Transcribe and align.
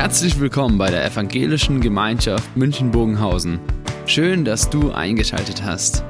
Herzlich 0.00 0.40
willkommen 0.40 0.78
bei 0.78 0.90
der 0.90 1.04
Evangelischen 1.04 1.82
Gemeinschaft 1.82 2.56
München-Bogenhausen. 2.56 3.60
Schön, 4.06 4.46
dass 4.46 4.70
du 4.70 4.92
eingeschaltet 4.92 5.62
hast. 5.62 6.02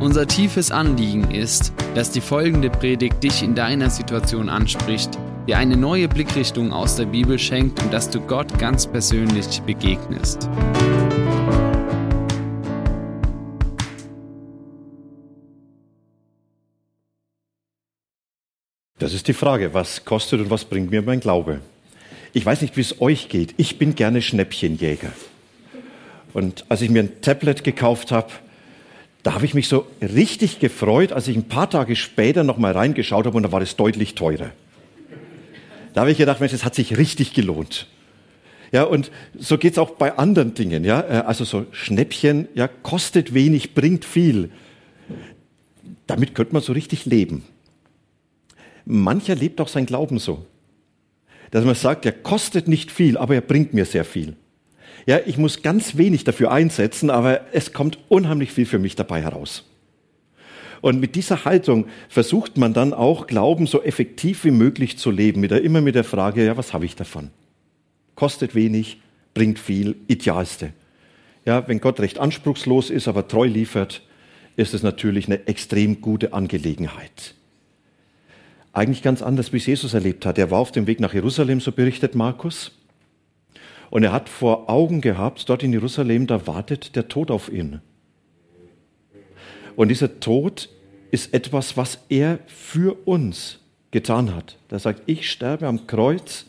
Unser 0.00 0.26
tiefes 0.26 0.70
Anliegen 0.70 1.30
ist, 1.30 1.74
dass 1.94 2.10
die 2.10 2.22
folgende 2.22 2.70
Predigt 2.70 3.22
dich 3.22 3.42
in 3.42 3.54
deiner 3.54 3.90
Situation 3.90 4.48
anspricht, 4.48 5.18
dir 5.46 5.58
eine 5.58 5.76
neue 5.76 6.08
Blickrichtung 6.08 6.72
aus 6.72 6.96
der 6.96 7.04
Bibel 7.04 7.38
schenkt 7.38 7.82
und 7.82 7.92
dass 7.92 8.08
du 8.08 8.22
Gott 8.22 8.58
ganz 8.58 8.86
persönlich 8.86 9.60
begegnest. 9.60 10.48
Das 18.98 19.12
ist 19.12 19.28
die 19.28 19.34
Frage, 19.34 19.74
was 19.74 20.06
kostet 20.06 20.40
und 20.40 20.48
was 20.48 20.64
bringt 20.64 20.90
mir 20.90 21.02
mein 21.02 21.20
Glaube? 21.20 21.60
Ich 22.32 22.46
weiß 22.46 22.62
nicht, 22.62 22.76
wie 22.76 22.80
es 22.80 23.00
euch 23.00 23.28
geht. 23.28 23.54
Ich 23.58 23.78
bin 23.78 23.94
gerne 23.94 24.22
Schnäppchenjäger. 24.22 25.12
Und 26.32 26.64
als 26.70 26.80
ich 26.80 26.90
mir 26.90 27.02
ein 27.02 27.20
Tablet 27.20 27.62
gekauft 27.62 28.10
habe, 28.10 28.32
da 29.22 29.34
habe 29.34 29.44
ich 29.44 29.54
mich 29.54 29.68
so 29.68 29.86
richtig 30.00 30.58
gefreut, 30.58 31.12
als 31.12 31.28
ich 31.28 31.36
ein 31.36 31.48
paar 31.48 31.70
Tage 31.70 31.94
später 31.94 32.42
noch 32.42 32.56
mal 32.56 32.72
reingeschaut 32.72 33.26
habe 33.26 33.36
und 33.36 33.42
da 33.44 33.52
war 33.52 33.60
es 33.60 33.76
deutlich 33.76 34.14
teurer. 34.14 34.50
Da 35.94 36.00
habe 36.00 36.10
ich 36.10 36.18
gedacht, 36.18 36.40
Mensch, 36.40 36.52
das 36.52 36.64
hat 36.64 36.74
sich 36.74 36.96
richtig 36.96 37.34
gelohnt. 37.34 37.86
Ja, 38.72 38.84
und 38.84 39.10
so 39.38 39.58
geht 39.58 39.72
es 39.72 39.78
auch 39.78 39.90
bei 39.90 40.16
anderen 40.16 40.54
Dingen. 40.54 40.84
Ja, 40.84 41.00
äh, 41.02 41.22
also 41.26 41.44
so 41.44 41.66
Schnäppchen, 41.72 42.48
ja, 42.54 42.66
kostet 42.66 43.34
wenig, 43.34 43.74
bringt 43.74 44.06
viel. 44.06 44.50
Damit 46.06 46.34
könnte 46.34 46.54
man 46.54 46.62
so 46.62 46.72
richtig 46.72 47.04
leben. 47.04 47.44
Mancher 48.86 49.34
lebt 49.34 49.60
auch 49.60 49.68
sein 49.68 49.84
Glauben 49.84 50.18
so. 50.18 50.46
Dass 51.52 51.66
man 51.66 51.74
sagt, 51.74 52.06
er 52.06 52.12
kostet 52.12 52.66
nicht 52.66 52.90
viel, 52.90 53.16
aber 53.16 53.34
er 53.34 53.42
bringt 53.42 53.74
mir 53.74 53.84
sehr 53.84 54.06
viel. 54.06 54.36
Ja, 55.06 55.20
ich 55.24 55.36
muss 55.36 55.62
ganz 55.62 55.98
wenig 55.98 56.24
dafür 56.24 56.50
einsetzen, 56.50 57.10
aber 57.10 57.42
es 57.52 57.74
kommt 57.74 57.98
unheimlich 58.08 58.52
viel 58.52 58.66
für 58.66 58.78
mich 58.78 58.96
dabei 58.96 59.22
heraus. 59.22 59.64
Und 60.80 60.98
mit 60.98 61.14
dieser 61.14 61.44
Haltung 61.44 61.86
versucht 62.08 62.56
man 62.56 62.72
dann 62.72 62.94
auch 62.94 63.26
Glauben 63.26 63.66
so 63.66 63.82
effektiv 63.82 64.44
wie 64.44 64.50
möglich 64.50 64.98
zu 64.98 65.10
leben, 65.10 65.40
mit 65.42 65.50
der, 65.50 65.62
immer 65.62 65.82
mit 65.82 65.94
der 65.94 66.04
Frage, 66.04 66.44
ja, 66.44 66.56
was 66.56 66.72
habe 66.72 66.86
ich 66.86 66.96
davon? 66.96 67.30
Kostet 68.14 68.54
wenig, 68.54 69.00
bringt 69.34 69.58
viel, 69.58 69.96
idealste. 70.08 70.72
Ja, 71.44 71.68
wenn 71.68 71.80
Gott 71.80 72.00
recht 72.00 72.18
anspruchslos 72.18 72.88
ist, 72.88 73.08
aber 73.08 73.28
treu 73.28 73.46
liefert, 73.46 74.02
ist 74.56 74.72
es 74.72 74.82
natürlich 74.82 75.26
eine 75.26 75.46
extrem 75.46 76.00
gute 76.00 76.32
Angelegenheit 76.32 77.34
eigentlich 78.72 79.02
ganz 79.02 79.22
anders, 79.22 79.52
wie 79.52 79.58
es 79.58 79.66
Jesus 79.66 79.94
erlebt 79.94 80.24
hat. 80.24 80.38
Er 80.38 80.50
war 80.50 80.58
auf 80.58 80.72
dem 80.72 80.86
Weg 80.86 81.00
nach 81.00 81.14
Jerusalem, 81.14 81.60
so 81.60 81.72
berichtet 81.72 82.14
Markus. 82.14 82.72
Und 83.90 84.02
er 84.02 84.12
hat 84.12 84.28
vor 84.28 84.70
Augen 84.70 85.02
gehabt, 85.02 85.48
dort 85.48 85.62
in 85.62 85.72
Jerusalem, 85.72 86.26
da 86.26 86.46
wartet 86.46 86.96
der 86.96 87.08
Tod 87.08 87.30
auf 87.30 87.52
ihn. 87.52 87.80
Und 89.76 89.88
dieser 89.88 90.20
Tod 90.20 90.70
ist 91.10 91.34
etwas, 91.34 91.76
was 91.76 91.98
er 92.08 92.38
für 92.46 92.96
uns 93.06 93.58
getan 93.90 94.34
hat. 94.34 94.56
Er 94.70 94.78
sagt, 94.78 95.02
ich 95.06 95.30
sterbe 95.30 95.66
am 95.66 95.86
Kreuz, 95.86 96.46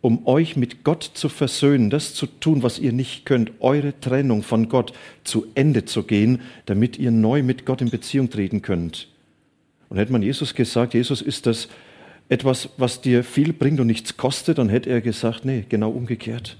um 0.00 0.24
euch 0.26 0.56
mit 0.56 0.84
Gott 0.84 1.02
zu 1.02 1.28
versöhnen, 1.28 1.90
das 1.90 2.14
zu 2.14 2.26
tun, 2.26 2.62
was 2.62 2.78
ihr 2.78 2.92
nicht 2.92 3.26
könnt, 3.26 3.50
eure 3.58 3.98
Trennung 3.98 4.44
von 4.44 4.68
Gott 4.68 4.92
zu 5.24 5.46
Ende 5.56 5.84
zu 5.84 6.04
gehen, 6.04 6.40
damit 6.66 6.96
ihr 6.96 7.10
neu 7.10 7.42
mit 7.42 7.66
Gott 7.66 7.80
in 7.80 7.90
Beziehung 7.90 8.30
treten 8.30 8.62
könnt. 8.62 9.08
Und 9.88 9.98
hätte 9.98 10.12
man 10.12 10.22
Jesus 10.22 10.54
gesagt, 10.54 10.94
Jesus 10.94 11.22
ist 11.22 11.46
das 11.46 11.68
etwas, 12.28 12.70
was 12.76 13.00
dir 13.00 13.22
viel 13.22 13.52
bringt 13.52 13.80
und 13.80 13.86
nichts 13.86 14.16
kostet, 14.16 14.58
dann 14.58 14.68
hätte 14.68 14.90
er 14.90 15.00
gesagt, 15.00 15.44
nee, 15.44 15.64
genau 15.68 15.90
umgekehrt. 15.90 16.56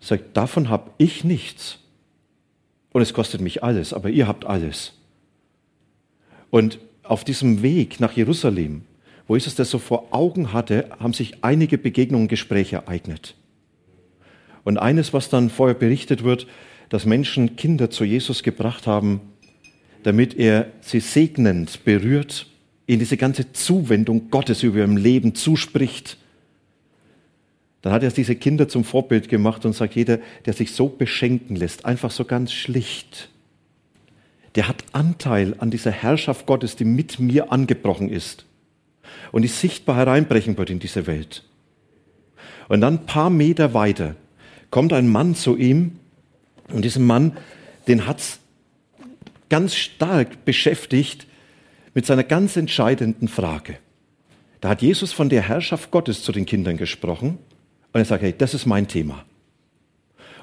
Er 0.00 0.06
sagt, 0.06 0.36
davon 0.36 0.68
habe 0.68 0.90
ich 0.98 1.24
nichts. 1.24 1.78
Und 2.92 3.02
es 3.02 3.14
kostet 3.14 3.40
mich 3.40 3.62
alles, 3.62 3.92
aber 3.92 4.10
ihr 4.10 4.28
habt 4.28 4.44
alles. 4.44 4.92
Und 6.50 6.78
auf 7.02 7.24
diesem 7.24 7.62
Weg 7.62 8.00
nach 8.00 8.12
Jerusalem, 8.12 8.82
wo 9.26 9.34
Jesus 9.34 9.54
das 9.54 9.70
so 9.70 9.78
vor 9.78 10.08
Augen 10.12 10.52
hatte, 10.52 10.90
haben 11.00 11.12
sich 11.12 11.42
einige 11.42 11.78
Begegnungen, 11.78 12.28
Gespräche 12.28 12.76
ereignet. 12.76 13.34
Und 14.62 14.78
eines, 14.78 15.12
was 15.12 15.28
dann 15.28 15.50
vorher 15.50 15.74
berichtet 15.74 16.22
wird, 16.22 16.46
dass 16.88 17.06
Menschen 17.06 17.56
Kinder 17.56 17.90
zu 17.90 18.04
Jesus 18.04 18.42
gebracht 18.42 18.86
haben, 18.86 19.20
damit 20.04 20.38
er 20.38 20.70
sie 20.80 21.00
segnend 21.00 21.84
berührt, 21.84 22.46
in 22.86 22.98
diese 22.98 23.16
ganze 23.16 23.52
Zuwendung 23.52 24.30
Gottes 24.30 24.62
über 24.62 24.78
ihrem 24.78 24.98
Leben 24.98 25.34
zuspricht. 25.34 26.18
Dann 27.82 27.92
hat 27.92 28.02
er 28.02 28.10
diese 28.10 28.36
Kinder 28.36 28.68
zum 28.68 28.84
Vorbild 28.84 29.28
gemacht 29.28 29.64
und 29.64 29.74
sagt, 29.74 29.94
jeder, 29.94 30.18
der 30.44 30.52
sich 30.52 30.72
so 30.72 30.88
beschenken 30.88 31.56
lässt, 31.56 31.86
einfach 31.86 32.10
so 32.10 32.24
ganz 32.24 32.52
schlicht, 32.52 33.30
der 34.54 34.68
hat 34.68 34.84
Anteil 34.92 35.54
an 35.58 35.70
dieser 35.70 35.90
Herrschaft 35.90 36.46
Gottes, 36.46 36.76
die 36.76 36.84
mit 36.84 37.18
mir 37.18 37.50
angebrochen 37.50 38.10
ist 38.10 38.44
und 39.32 39.42
die 39.42 39.48
sichtbar 39.48 39.96
hereinbrechen 39.96 40.56
wird 40.58 40.70
in 40.70 40.78
diese 40.78 41.06
Welt. 41.06 41.44
Und 42.68 42.82
dann 42.82 42.94
ein 42.98 43.06
paar 43.06 43.30
Meter 43.30 43.74
weiter 43.74 44.16
kommt 44.70 44.92
ein 44.92 45.08
Mann 45.08 45.34
zu 45.34 45.56
ihm 45.56 45.98
und 46.72 46.84
diesem 46.84 47.06
Mann, 47.06 47.36
den 47.88 48.06
hat's 48.06 48.40
ganz 49.54 49.76
stark 49.76 50.44
beschäftigt 50.44 51.28
mit 51.94 52.04
seiner 52.06 52.24
ganz 52.24 52.56
entscheidenden 52.56 53.28
Frage. 53.28 53.78
Da 54.60 54.70
hat 54.70 54.82
Jesus 54.82 55.12
von 55.12 55.28
der 55.28 55.42
Herrschaft 55.42 55.92
Gottes 55.92 56.24
zu 56.24 56.32
den 56.32 56.44
Kindern 56.44 56.76
gesprochen 56.76 57.38
und 57.92 58.00
er 58.00 58.04
sagt, 58.04 58.24
hey, 58.24 58.34
das 58.36 58.52
ist 58.52 58.66
mein 58.66 58.88
Thema. 58.88 59.24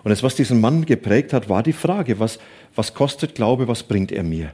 Und 0.06 0.12
das, 0.12 0.24
was 0.24 0.36
diesen 0.36 0.62
Mann 0.62 0.86
geprägt 0.86 1.34
hat, 1.34 1.50
war 1.50 1.62
die 1.62 1.74
Frage, 1.74 2.22
was, 2.22 2.40
was 2.74 2.94
kostet 2.94 3.36
Glaube, 3.36 3.68
was 3.68 3.84
bringt 3.84 4.14
er 4.14 4.24
mir? 4.24 4.54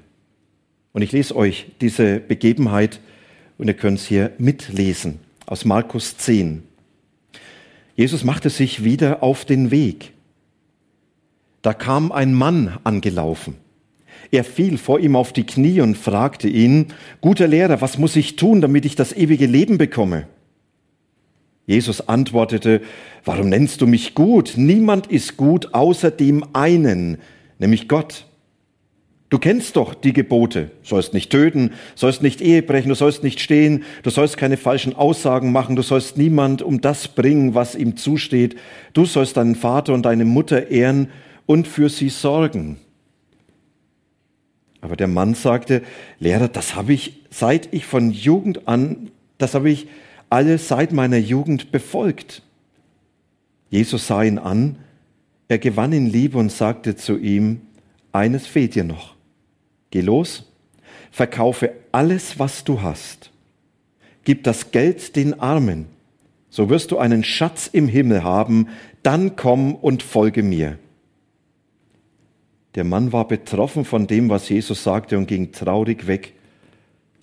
Und 0.91 1.03
ich 1.03 1.11
lese 1.11 1.35
euch 1.35 1.67
diese 1.79 2.19
Begebenheit 2.19 2.99
und 3.59 3.67
ihr 3.67 3.75
könnt 3.75 3.99
es 3.99 4.07
hier 4.07 4.31
mitlesen 4.39 5.19
aus 5.45 5.65
Markus 5.65 6.17
10. 6.17 6.63
Jesus 7.95 8.23
machte 8.23 8.49
sich 8.49 8.83
wieder 8.83 9.21
auf 9.21 9.45
den 9.45 9.69
Weg. 9.69 10.13
Da 11.61 11.75
kam 11.75 12.11
ein 12.11 12.33
Mann 12.33 12.79
angelaufen 12.83 13.66
er 14.31 14.43
fiel 14.43 14.77
vor 14.77 14.99
ihm 14.99 15.15
auf 15.15 15.33
die 15.33 15.45
Knie 15.45 15.81
und 15.81 15.97
fragte 15.97 16.47
ihn, 16.47 16.87
guter 17.21 17.47
Lehrer, 17.47 17.81
was 17.81 17.97
muss 17.97 18.15
ich 18.15 18.35
tun, 18.35 18.61
damit 18.61 18.85
ich 18.85 18.95
das 18.95 19.13
ewige 19.13 19.45
Leben 19.45 19.77
bekomme? 19.77 20.27
Jesus 21.65 22.07
antwortete, 22.07 22.81
warum 23.25 23.49
nennst 23.49 23.81
du 23.81 23.87
mich 23.87 24.15
gut? 24.15 24.53
Niemand 24.55 25.07
ist 25.07 25.35
gut 25.35 25.73
außer 25.73 26.11
dem 26.11 26.45
einen, 26.53 27.17
nämlich 27.59 27.89
Gott. 27.89 28.25
Du 29.29 29.39
kennst 29.39 29.75
doch 29.75 29.93
die 29.93 30.13
Gebote. 30.13 30.71
Du 30.83 30.87
sollst 30.87 31.13
nicht 31.13 31.29
töten, 31.29 31.71
sollst 31.95 32.23
nicht 32.23 32.39
Ehe 32.39 32.63
brechen, 32.63 32.87
du 32.87 32.95
sollst 32.95 33.23
nicht 33.23 33.41
stehen, 33.41 33.83
du 34.03 34.09
sollst 34.09 34.37
keine 34.37 34.55
falschen 34.55 34.95
Aussagen 34.95 35.51
machen, 35.51 35.75
du 35.75 35.81
sollst 35.81 36.17
niemand 36.17 36.61
um 36.61 36.79
das 36.79 37.09
bringen, 37.09 37.53
was 37.53 37.75
ihm 37.75 37.97
zusteht. 37.97 38.55
Du 38.93 39.03
sollst 39.03 39.35
deinen 39.35 39.55
Vater 39.55 39.93
und 39.93 40.05
deine 40.05 40.23
Mutter 40.23 40.71
ehren 40.71 41.09
und 41.45 41.67
für 41.67 41.89
sie 41.89 42.07
sorgen. 42.07 42.77
Aber 44.81 44.95
der 44.95 45.07
Mann 45.07 45.33
sagte, 45.33 45.81
Lehrer, 46.19 46.47
das 46.47 46.75
habe 46.75 46.93
ich 46.93 47.23
seit 47.29 47.73
ich 47.73 47.85
von 47.85 48.11
Jugend 48.11 48.67
an, 48.67 49.11
das 49.37 49.53
habe 49.53 49.69
ich 49.69 49.87
alles 50.29 50.67
seit 50.67 50.91
meiner 50.91 51.17
Jugend 51.17 51.71
befolgt. 51.71 52.43
Jesus 53.69 54.07
sah 54.07 54.23
ihn 54.23 54.37
an, 54.37 54.77
er 55.47 55.57
gewann 55.57 55.93
ihn 55.93 56.07
Liebe 56.07 56.37
und 56.37 56.51
sagte 56.51 56.95
zu 56.95 57.17
ihm, 57.17 57.61
eines 58.11 58.47
fehlt 58.47 58.75
dir 58.75 58.83
noch. 58.83 59.15
Geh 59.91 60.01
los, 60.01 60.51
verkaufe 61.11 61.71
alles, 61.91 62.39
was 62.39 62.63
du 62.63 62.81
hast. 62.81 63.31
Gib 64.23 64.43
das 64.43 64.71
Geld 64.71 65.15
den 65.15 65.39
Armen, 65.39 65.85
so 66.49 66.69
wirst 66.69 66.91
du 66.91 66.97
einen 66.97 67.23
Schatz 67.23 67.69
im 67.71 67.87
Himmel 67.87 68.23
haben, 68.23 68.67
dann 69.03 69.35
komm 69.35 69.75
und 69.75 70.03
folge 70.03 70.43
mir. 70.43 70.77
Der 72.77 72.83
Mann 72.83 73.11
war 73.11 73.27
betroffen 73.27 73.85
von 73.85 74.05
dem, 74.05 74.29
was 74.29 74.49
Jesus 74.49 74.83
sagte 74.83 75.17
und 75.17 75.27
ging 75.27 75.51
traurig 75.51 76.05
weg, 76.05 76.33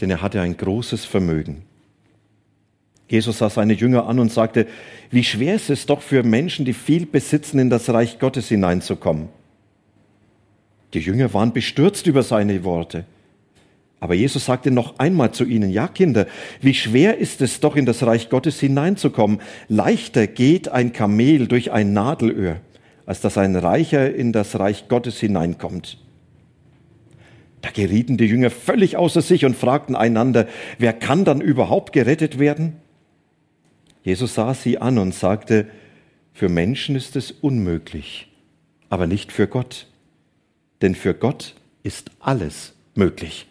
denn 0.01 0.11
er 0.11 0.21
hatte 0.21 0.41
ein 0.41 0.56
großes 0.56 1.05
Vermögen. 1.05 1.62
Jesus 3.09 3.39
sah 3.39 3.49
seine 3.49 3.75
Jünger 3.75 4.09
an 4.09 4.19
und 4.19 4.33
sagte, 4.33 4.67
wie 5.12 5.23
schwer 5.23 5.55
ist 5.55 5.71
es 5.71 5.87
doch 5.87 6.03
für 6.03 6.25
Menschen, 6.25 6.65
die 6.65 6.73
viel 6.73 7.06
besitzen, 7.06 7.61
in 7.61 7.71
das 7.71 7.89
Reich 7.89 8.19
Gottes 8.19 8.49
hineinzukommen. 8.49 9.29
Die 10.93 10.99
Jünger 10.99 11.33
waren 11.33 11.53
bestürzt 11.53 12.09
über 12.09 12.25
seine 12.25 12.65
Worte. 12.65 13.05
Aber 14.01 14.15
Jesus 14.15 14.47
sagte 14.47 14.73
noch 14.73 14.99
einmal 14.99 15.31
zu 15.31 15.45
ihnen, 15.45 15.71
ja 15.71 15.87
Kinder, 15.87 16.27
wie 16.62 16.75
schwer 16.75 17.19
ist 17.19 17.41
es 17.41 17.61
doch 17.61 17.77
in 17.77 17.87
das 17.87 18.03
Reich 18.03 18.29
Gottes 18.29 18.59
hineinzukommen. 18.59 19.41
Leichter 19.69 20.27
geht 20.27 20.69
ein 20.69 20.93
Kamel 20.93 21.47
durch 21.47 21.71
ein 21.71 21.93
Nadelöhr 21.93 22.56
als 23.06 23.21
dass 23.21 23.39
ein 23.39 23.56
Reicher 23.56 24.15
in 24.15 24.33
das 24.33 24.59
Reich 24.59 24.89
Gottes 24.89 25.19
hineinkommt. 25.19 25.99
Da 27.61 27.71
gerieten 27.71 28.17
die 28.17 28.27
Jünger 28.27 28.51
völlig 28.51 28.97
außer 28.97 29.23
sich 29.23 29.45
und 29.45 29.56
fragten 29.56 29.97
einander, 29.97 30.47
wer 30.79 30.93
kann 30.93 31.25
dann 31.25 31.41
überhaupt 31.41 31.93
gerettet 31.93 32.39
werden? 32.39 32.77
Jesus 34.03 34.35
sah 34.35 34.53
sie 34.53 34.79
an 34.79 34.99
und 34.99 35.15
sagte, 35.15 35.67
für 36.35 36.49
Menschen 36.49 36.95
ist 36.95 37.17
es 37.17 37.31
unmöglich, 37.31 38.31
aber 38.91 39.06
nicht 39.06 39.33
für 39.33 39.47
Gott. 39.47 39.87
Denn 40.83 40.95
für 40.95 41.15
Gott 41.15 41.55
ist 41.83 42.11
alles 42.21 42.75
möglich. 42.95 43.47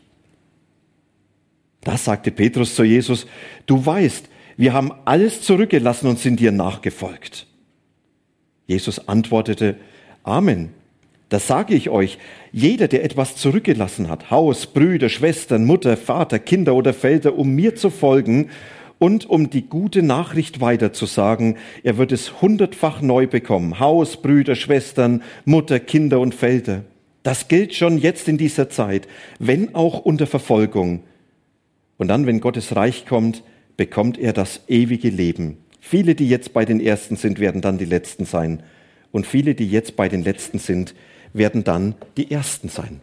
Das 1.82 2.06
sagte 2.06 2.32
Petrus 2.32 2.76
zu 2.76 2.84
Jesus, 2.84 3.26
du 3.66 3.84
weißt, 3.84 4.30
wir 4.58 4.74
haben 4.74 4.92
alles 5.06 5.42
zurückgelassen 5.42 6.08
und 6.08 6.20
sind 6.20 6.40
dir 6.40 6.52
nachgefolgt. 6.52 7.48
Jesus 8.68 9.08
antwortete, 9.08 9.76
Amen, 10.24 10.70
das 11.30 11.48
sage 11.48 11.74
ich 11.74 11.90
euch, 11.90 12.20
jeder, 12.52 12.88
der 12.88 13.04
etwas 13.04 13.36
zurückgelassen 13.36 14.08
hat, 14.08 14.30
Haus, 14.30 14.68
Brüder, 14.68 15.10
Schwestern, 15.10 15.66
Mutter, 15.66 15.98
Vater, 15.98 16.38
Kinder 16.38 16.76
oder 16.76 16.94
Felder, 16.94 17.38
um 17.38 17.56
mir 17.56 17.76
zu 17.76 17.90
folgen 17.90 18.50
und 19.00 19.30
um 19.30 19.50
die 19.50 19.64
gute 19.64 20.04
Nachricht 20.04 20.62
weiterzusagen, 20.62 21.58
er 21.82 21.98
wird 21.98 22.12
es 22.12 22.42
hundertfach 22.42 23.02
neu 23.02 23.28
bekommen. 23.28 23.80
Haus, 23.80 24.22
Brüder, 24.22 24.56
Schwestern, 24.56 25.24
Mutter, 25.44 25.80
Kinder 25.80 26.20
und 26.20 26.36
Felder. 26.36 26.84
Das 27.24 27.48
gilt 27.48 27.74
schon 27.74 27.98
jetzt 27.98 28.28
in 28.28 28.38
dieser 28.38 28.70
Zeit, 28.70 29.08
wenn 29.40 29.74
auch 29.76 30.00
unter 30.00 30.28
Verfolgung. 30.28 31.04
Und 31.98 32.10
dann, 32.10 32.28
wenn 32.28 32.42
Gottes 32.42 32.76
Reich 32.76 33.06
kommt, 33.06 33.44
bekommt 33.76 34.18
er 34.20 34.34
das 34.34 34.62
ewige 34.68 35.10
Leben. 35.10 35.58
Viele, 35.86 36.16
die 36.16 36.30
jetzt 36.30 36.54
bei 36.54 36.64
den 36.64 36.80
Ersten 36.80 37.18
sind, 37.18 37.40
werden 37.40 37.60
dann 37.60 37.78
die 37.78 37.84
Letzten 37.84 38.24
sein. 38.24 38.64
Und 39.12 39.28
viele, 39.28 39.54
die 39.54 39.70
jetzt 39.70 39.98
bei 39.98 40.08
den 40.08 40.24
Letzten 40.24 40.58
sind, 40.58 40.96
werden 41.34 41.66
dann 41.66 41.96
die 42.16 42.32
Ersten 42.32 42.70
sein. 42.70 43.02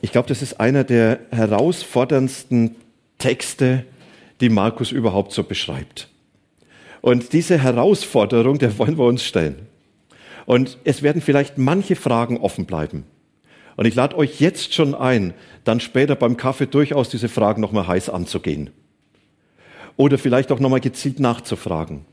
Ich 0.00 0.12
glaube, 0.12 0.28
das 0.28 0.42
ist 0.42 0.60
einer 0.60 0.84
der 0.84 1.18
herausforderndsten 1.32 2.76
Texte, 3.18 3.84
die 4.40 4.48
Markus 4.48 4.92
überhaupt 4.92 5.32
so 5.32 5.42
beschreibt. 5.42 6.08
Und 7.00 7.32
diese 7.32 7.58
Herausforderung, 7.58 8.58
der 8.60 8.78
wollen 8.78 8.96
wir 8.96 9.06
uns 9.06 9.24
stellen. 9.24 9.66
Und 10.46 10.78
es 10.84 11.02
werden 11.02 11.20
vielleicht 11.20 11.58
manche 11.58 11.96
Fragen 11.96 12.38
offen 12.38 12.64
bleiben. 12.64 13.02
Und 13.76 13.86
ich 13.86 13.96
lade 13.96 14.16
euch 14.16 14.40
jetzt 14.40 14.72
schon 14.72 14.94
ein, 14.94 15.34
dann 15.64 15.80
später 15.80 16.14
beim 16.14 16.36
Kaffee 16.36 16.66
durchaus 16.66 17.08
diese 17.08 17.28
Fragen 17.28 17.60
nochmal 17.60 17.88
heiß 17.88 18.08
anzugehen. 18.08 18.70
Oder 19.96 20.18
vielleicht 20.18 20.50
auch 20.52 20.60
nochmal 20.60 20.80
gezielt 20.80 21.20
nachzufragen. 21.20 22.04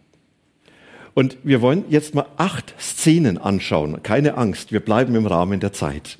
Und 1.13 1.38
wir 1.44 1.62
wollen 1.62 1.86
jetzt 1.89 2.16
mal 2.16 2.28
acht 2.38 2.74
Szenen 2.80 3.38
anschauen. 3.38 4.01
Keine 4.04 4.36
Angst, 4.36 4.72
wir 4.72 4.80
bleiben 4.80 5.16
im 5.16 5.25
Rahmen 5.25 5.60
der 5.60 5.74
Zeit. 5.74 6.18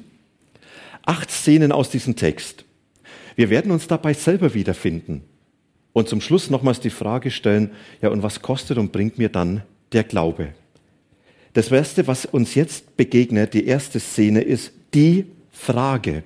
Acht 1.06 1.32
Szenen 1.32 1.72
aus 1.72 1.90
diesem 1.90 2.16
Text. 2.16 2.66
Wir 3.36 3.50
werden 3.50 3.72
uns 3.72 3.88
dabei 3.88 4.14
selber 4.14 4.54
wiederfinden. 4.54 5.24
Und 5.94 6.10
zum 6.10 6.22
Schluss 6.22 6.50
nochmals 6.50 6.80
die 6.80 6.90
Frage 6.90 7.32
stellen, 7.32 7.72
ja, 8.02 8.10
und 8.10 8.24
was 8.24 8.42
kostet 8.42 8.78
und 8.78 8.92
bringt 8.92 9.18
mir 9.18 9.30
dann 9.30 9.64
der 9.92 10.04
Glaube? 10.04 10.50
Das 11.54 11.72
Erste, 11.72 12.08
was 12.08 12.26
uns 12.26 12.56
jetzt 12.56 12.96
begegnet, 12.96 13.54
die 13.54 13.66
erste 13.66 14.00
Szene, 14.00 14.42
ist 14.42 14.72
die 14.94 15.26
Frage. 15.52 16.24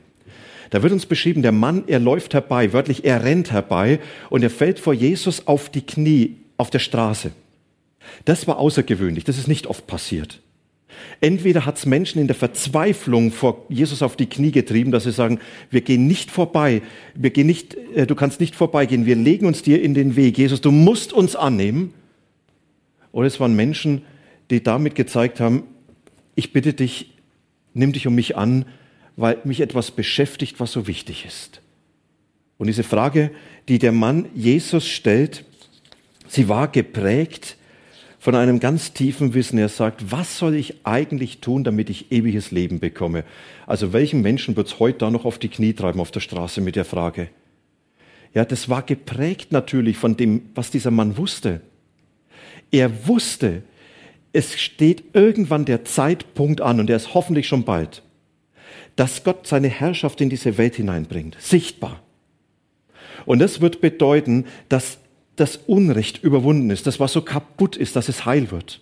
Da 0.69 0.83
wird 0.83 0.93
uns 0.93 1.05
beschrieben, 1.05 1.41
der 1.41 1.51
Mann, 1.51 1.83
er 1.87 1.99
läuft 1.99 2.33
herbei, 2.33 2.73
wörtlich, 2.73 3.05
er 3.05 3.23
rennt 3.23 3.51
herbei 3.51 3.99
und 4.29 4.43
er 4.43 4.49
fällt 4.49 4.79
vor 4.79 4.93
Jesus 4.93 5.47
auf 5.47 5.69
die 5.69 5.85
Knie 5.85 6.37
auf 6.57 6.69
der 6.69 6.79
Straße. 6.79 7.31
Das 8.25 8.47
war 8.47 8.57
außergewöhnlich, 8.57 9.23
das 9.23 9.37
ist 9.37 9.47
nicht 9.47 9.67
oft 9.67 9.87
passiert. 9.87 10.41
Entweder 11.21 11.65
hat 11.65 11.77
es 11.77 11.85
Menschen 11.85 12.19
in 12.19 12.27
der 12.27 12.35
Verzweiflung 12.35 13.31
vor 13.31 13.65
Jesus 13.69 14.01
auf 14.01 14.15
die 14.15 14.27
Knie 14.27 14.51
getrieben, 14.51 14.91
dass 14.91 15.03
sie 15.03 15.11
sagen, 15.11 15.39
wir 15.69 15.81
gehen 15.81 16.07
nicht 16.07 16.31
vorbei, 16.31 16.81
wir 17.13 17.29
gehen 17.29 17.47
nicht, 17.47 17.75
äh, 17.95 18.05
du 18.07 18.15
kannst 18.15 18.39
nicht 18.39 18.55
vorbeigehen, 18.55 19.05
wir 19.05 19.15
legen 19.15 19.45
uns 19.45 19.61
dir 19.61 19.81
in 19.81 19.93
den 19.93 20.15
Weg. 20.15 20.37
Jesus, 20.37 20.61
du 20.61 20.71
musst 20.71 21.13
uns 21.13 21.35
annehmen. 21.35 21.93
Oder 23.11 23.27
es 23.27 23.39
waren 23.39 23.55
Menschen, 23.55 24.01
die 24.49 24.61
damit 24.61 24.95
gezeigt 24.95 25.39
haben, 25.39 25.63
ich 26.35 26.51
bitte 26.51 26.73
dich, 26.73 27.13
nimm 27.73 27.93
dich 27.93 28.07
um 28.07 28.15
mich 28.15 28.35
an, 28.35 28.65
weil 29.15 29.37
mich 29.43 29.61
etwas 29.61 29.91
beschäftigt, 29.91 30.59
was 30.59 30.71
so 30.71 30.87
wichtig 30.87 31.25
ist. 31.25 31.61
Und 32.57 32.67
diese 32.67 32.83
Frage, 32.83 33.31
die 33.67 33.79
der 33.79 33.91
Mann 33.91 34.27
Jesus 34.33 34.87
stellt, 34.87 35.45
sie 36.27 36.47
war 36.47 36.67
geprägt 36.67 37.57
von 38.19 38.35
einem 38.35 38.59
ganz 38.59 38.93
tiefen 38.93 39.33
Wissen. 39.33 39.59
Er 39.59 39.69
sagt, 39.69 40.11
was 40.11 40.39
soll 40.39 40.55
ich 40.55 40.85
eigentlich 40.85 41.41
tun, 41.41 41.63
damit 41.63 41.89
ich 41.89 42.11
ewiges 42.11 42.51
Leben 42.51 42.79
bekomme? 42.79 43.23
Also 43.67 43.93
welchen 43.93 44.21
Menschen 44.21 44.55
wird 44.55 44.67
es 44.67 44.79
heute 44.79 44.99
da 44.99 45.11
noch 45.11 45.25
auf 45.25 45.37
die 45.37 45.49
Knie 45.49 45.73
treiben 45.73 45.99
auf 45.99 46.11
der 46.11 46.21
Straße 46.21 46.61
mit 46.61 46.75
der 46.75 46.85
Frage? 46.85 47.29
Ja, 48.33 48.43
das 48.43 48.67
war 48.67 48.81
geprägt 48.81 49.51
natürlich 49.51 49.97
von 49.97 50.17
dem, 50.17 50.41
was 50.55 50.71
dieser 50.71 50.91
Mann 50.91 51.17
wusste. 51.17 51.61
Er 52.71 53.07
wusste, 53.07 53.63
es 54.33 54.59
steht 54.59 55.03
irgendwann 55.13 55.63
der 55.63 55.85
Zeitpunkt 55.85 56.59
an, 56.59 56.79
und 56.79 56.89
er 56.89 56.97
ist 56.97 57.13
hoffentlich 57.13 57.47
schon 57.47 57.63
bald, 57.63 58.01
dass 58.95 59.23
Gott 59.23 59.47
seine 59.47 59.67
Herrschaft 59.67 60.21
in 60.21 60.29
diese 60.29 60.57
Welt 60.57 60.75
hineinbringt, 60.75 61.37
sichtbar. 61.39 62.01
Und 63.25 63.39
das 63.39 63.61
wird 63.61 63.81
bedeuten, 63.81 64.45
dass 64.69 64.99
das 65.35 65.57
Unrecht 65.57 66.23
überwunden 66.23 66.69
ist, 66.69 66.87
das 66.87 66.99
was 66.99 67.13
so 67.13 67.21
kaputt 67.21 67.75
ist, 67.75 67.95
dass 67.95 68.07
es 68.09 68.25
heil 68.25 68.51
wird. 68.51 68.81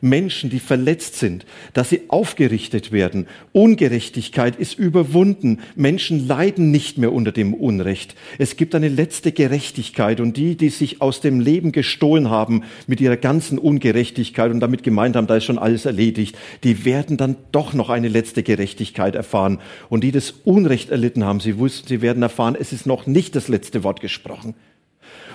Menschen, 0.00 0.50
die 0.50 0.60
verletzt 0.60 1.16
sind, 1.16 1.46
dass 1.72 1.90
sie 1.90 2.02
aufgerichtet 2.08 2.92
werden. 2.92 3.26
Ungerechtigkeit 3.52 4.56
ist 4.56 4.78
überwunden. 4.78 5.60
Menschen 5.76 6.26
leiden 6.26 6.70
nicht 6.70 6.98
mehr 6.98 7.12
unter 7.12 7.32
dem 7.32 7.54
Unrecht. 7.54 8.14
Es 8.38 8.56
gibt 8.56 8.74
eine 8.74 8.88
letzte 8.88 9.32
Gerechtigkeit 9.32 10.20
und 10.20 10.36
die, 10.36 10.56
die 10.56 10.68
sich 10.68 11.00
aus 11.00 11.20
dem 11.20 11.40
Leben 11.40 11.72
gestohlen 11.72 12.30
haben 12.30 12.64
mit 12.86 13.00
ihrer 13.00 13.16
ganzen 13.16 13.58
Ungerechtigkeit 13.58 14.50
und 14.50 14.60
damit 14.60 14.82
gemeint 14.82 15.16
haben, 15.16 15.26
da 15.26 15.36
ist 15.36 15.44
schon 15.44 15.58
alles 15.58 15.86
erledigt, 15.86 16.36
die 16.64 16.84
werden 16.84 17.16
dann 17.16 17.36
doch 17.52 17.72
noch 17.72 17.90
eine 17.90 18.08
letzte 18.08 18.42
Gerechtigkeit 18.42 19.14
erfahren. 19.14 19.60
Und 19.88 20.04
die 20.04 20.12
das 20.12 20.32
Unrecht 20.44 20.90
erlitten 20.90 21.24
haben, 21.24 21.40
sie 21.40 21.58
wussten, 21.58 21.88
sie 21.88 22.02
werden 22.02 22.22
erfahren, 22.22 22.56
es 22.58 22.72
ist 22.72 22.86
noch 22.86 23.06
nicht 23.06 23.34
das 23.34 23.48
letzte 23.48 23.84
Wort 23.84 24.00
gesprochen. 24.00 24.54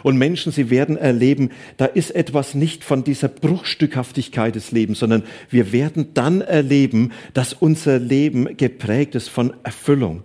Und 0.04 0.18
Menschen, 0.18 0.52
sie 0.52 0.70
werden 0.70 0.98
erleben, 0.98 1.50
da 1.78 1.86
ist 1.86 2.12
etwas 2.12 2.56
nicht 2.56 2.84
von 2.84 3.04
dieser 3.04 3.28
Bruchstückhaftigkeit 3.28 4.56
des 4.56 4.72
Lebens, 4.72 5.00
sondern 5.00 5.24
wir 5.50 5.72
werden 5.72 6.14
dann 6.14 6.42
erleben, 6.42 7.12
dass 7.34 7.54
unser 7.54 8.00
Leben 8.00 8.58
geprägt 8.58 9.16
ist 9.16 9.30
von 9.30 9.54
Erfüllung. 9.64 10.24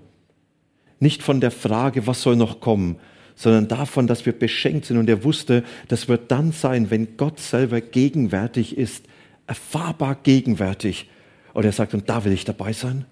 Nicht 1.01 1.23
von 1.23 1.41
der 1.41 1.51
Frage, 1.51 2.07
was 2.07 2.23
soll 2.23 2.37
noch 2.37 2.61
kommen, 2.61 2.97
sondern 3.35 3.69
davon, 3.69 4.07
dass 4.07 4.27
wir 4.27 4.33
beschenkt 4.33 4.87
sind. 4.87 4.97
Und 4.97 5.09
er 5.09 5.25
wusste, 5.25 5.65
das 5.89 6.09
wird 6.09 6.31
dann 6.31 6.53
sein, 6.53 6.91
wenn 6.91 7.17
Gott 7.17 7.41
selber 7.41 7.81
gegenwärtig 7.81 8.79
ist, 8.79 9.07
erfahrbar 9.47 10.17
gegenwärtig. 10.23 11.11
Und 11.53 11.65
er 11.65 11.73
sagt, 11.73 11.95
und 11.95 12.09
da 12.09 12.25
will 12.25 12.33
ich 12.33 12.45
dabei 12.45 12.73
sein. 12.73 13.07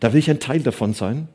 Da 0.00 0.12
will 0.12 0.18
ich 0.18 0.30
ein 0.30 0.40
Teil 0.40 0.60
davon 0.60 0.94
sein. 0.94 1.28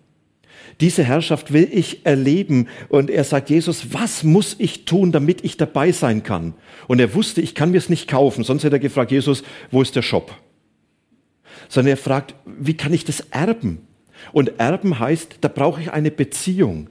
Diese 0.82 1.04
Herrschaft 1.04 1.54
will 1.54 1.70
ich 1.72 2.06
erleben. 2.06 2.68
Und 2.90 3.10
er 3.10 3.24
sagt, 3.24 3.50
Jesus, 3.50 3.94
was 3.94 4.24
muss 4.24 4.56
ich 4.58 4.86
tun, 4.86 5.12
damit 5.12 5.44
ich 5.44 5.58
dabei 5.58 5.92
sein 5.92 6.24
kann? 6.24 6.54
Und 6.88 7.00
er 7.00 7.14
wusste, 7.14 7.42
ich 7.42 7.56
kann 7.56 7.72
mir 7.72 7.78
es 7.78 7.90
nicht 7.90 8.08
kaufen. 8.08 8.44
Sonst 8.44 8.64
hätte 8.64 8.78
er 8.78 8.80
gefragt, 8.80 9.12
Jesus, 9.12 9.44
wo 9.72 9.82
ist 9.82 9.96
der 9.96 10.02
Shop? 10.02 10.36
Sondern 11.70 11.92
er 11.92 11.98
fragt, 11.98 12.36
wie 12.46 12.76
kann 12.76 12.94
ich 12.94 13.06
das 13.06 13.22
erben? 13.32 13.88
Und 14.32 14.60
erben 14.60 15.00
heißt, 15.00 15.38
da 15.42 15.48
brauche 15.48 15.82
ich 15.82 15.92
eine 15.92 16.12
Beziehung. 16.12 16.90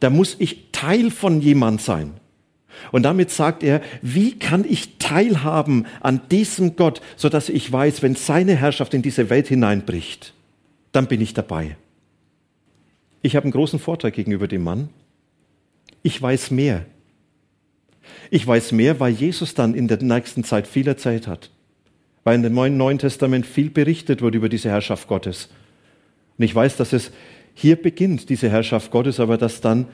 Da 0.00 0.10
muss 0.10 0.36
ich 0.38 0.70
Teil 0.72 1.10
von 1.10 1.40
jemand 1.40 1.82
sein. 1.82 2.14
Und 2.92 3.04
damit 3.04 3.30
sagt 3.30 3.62
er, 3.62 3.80
wie 4.02 4.38
kann 4.38 4.64
ich 4.68 4.98
teilhaben 4.98 5.86
an 6.00 6.20
diesem 6.30 6.76
Gott, 6.76 7.00
so 7.16 7.28
dass 7.28 7.48
ich 7.48 7.70
weiß, 7.70 8.02
wenn 8.02 8.14
seine 8.14 8.56
Herrschaft 8.56 8.94
in 8.94 9.02
diese 9.02 9.30
Welt 9.30 9.48
hineinbricht, 9.48 10.34
dann 10.92 11.06
bin 11.06 11.20
ich 11.20 11.34
dabei. 11.34 11.76
Ich 13.24 13.36
habe 13.36 13.44
einen 13.44 13.52
großen 13.52 13.78
Vorteil 13.78 14.10
gegenüber 14.10 14.46
dem 14.46 14.62
Mann. 14.62 14.90
Ich 16.02 16.20
weiß 16.20 16.50
mehr. 16.50 16.84
Ich 18.28 18.46
weiß 18.46 18.72
mehr, 18.72 19.00
weil 19.00 19.14
Jesus 19.14 19.54
dann 19.54 19.74
in 19.74 19.88
der 19.88 20.02
nächsten 20.02 20.44
Zeit 20.44 20.66
viel 20.66 20.86
erzählt 20.86 21.26
hat. 21.26 21.50
Weil 22.24 22.34
in 22.34 22.42
dem 22.42 22.76
Neuen 22.76 22.98
Testament 22.98 23.46
viel 23.46 23.70
berichtet 23.70 24.20
wird 24.20 24.34
über 24.34 24.50
diese 24.50 24.68
Herrschaft 24.68 25.08
Gottes. 25.08 25.48
Und 26.36 26.44
ich 26.44 26.54
weiß, 26.54 26.76
dass 26.76 26.92
es 26.92 27.12
hier 27.54 27.76
beginnt, 27.76 28.28
diese 28.28 28.50
Herrschaft 28.50 28.90
Gottes, 28.90 29.18
aber 29.18 29.38
dass 29.38 29.62
dann 29.62 29.86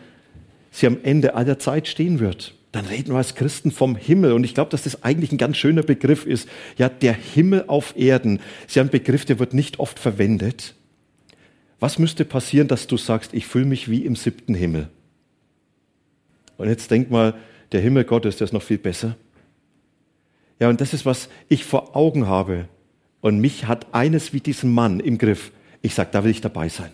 sie 0.72 0.88
am 0.88 0.98
Ende 1.04 1.36
aller 1.36 1.60
Zeit 1.60 1.86
stehen 1.86 2.18
wird. 2.18 2.56
Dann 2.72 2.86
reden 2.86 3.10
wir 3.10 3.18
als 3.18 3.36
Christen 3.36 3.70
vom 3.70 3.94
Himmel. 3.94 4.32
Und 4.32 4.42
ich 4.42 4.54
glaube, 4.54 4.72
dass 4.72 4.82
das 4.82 5.04
eigentlich 5.04 5.30
ein 5.30 5.38
ganz 5.38 5.56
schöner 5.56 5.84
Begriff 5.84 6.26
ist. 6.26 6.48
Ja, 6.78 6.88
der 6.88 7.12
Himmel 7.12 7.66
auf 7.68 7.96
Erden. 7.96 8.40
Ist 8.66 8.74
ja 8.74 8.82
ein 8.82 8.90
Begriff, 8.90 9.24
der 9.24 9.38
wird 9.38 9.54
nicht 9.54 9.78
oft 9.78 10.00
verwendet. 10.00 10.74
Was 11.80 11.98
müsste 11.98 12.24
passieren, 12.24 12.68
dass 12.68 12.86
du 12.86 12.96
sagst, 12.96 13.32
ich 13.34 13.46
fühle 13.46 13.64
mich 13.64 13.90
wie 13.90 14.04
im 14.04 14.14
siebten 14.14 14.54
Himmel? 14.54 14.88
Und 16.58 16.68
jetzt 16.68 16.90
denk 16.90 17.10
mal, 17.10 17.34
der 17.72 17.80
Himmel 17.80 18.04
Gottes, 18.04 18.36
der 18.36 18.44
ist 18.44 18.52
noch 18.52 18.62
viel 18.62 18.78
besser. 18.78 19.16
Ja, 20.58 20.68
und 20.68 20.80
das 20.80 20.92
ist, 20.92 21.06
was 21.06 21.30
ich 21.48 21.64
vor 21.64 21.96
Augen 21.96 22.26
habe. 22.26 22.68
Und 23.22 23.40
mich 23.40 23.66
hat 23.66 23.94
eines 23.94 24.34
wie 24.34 24.40
diesen 24.40 24.72
Mann 24.72 25.00
im 25.00 25.16
Griff. 25.16 25.52
Ich 25.80 25.94
sage, 25.94 26.10
da 26.12 26.22
will 26.22 26.30
ich 26.30 26.42
dabei 26.42 26.68
sein. 26.68 26.90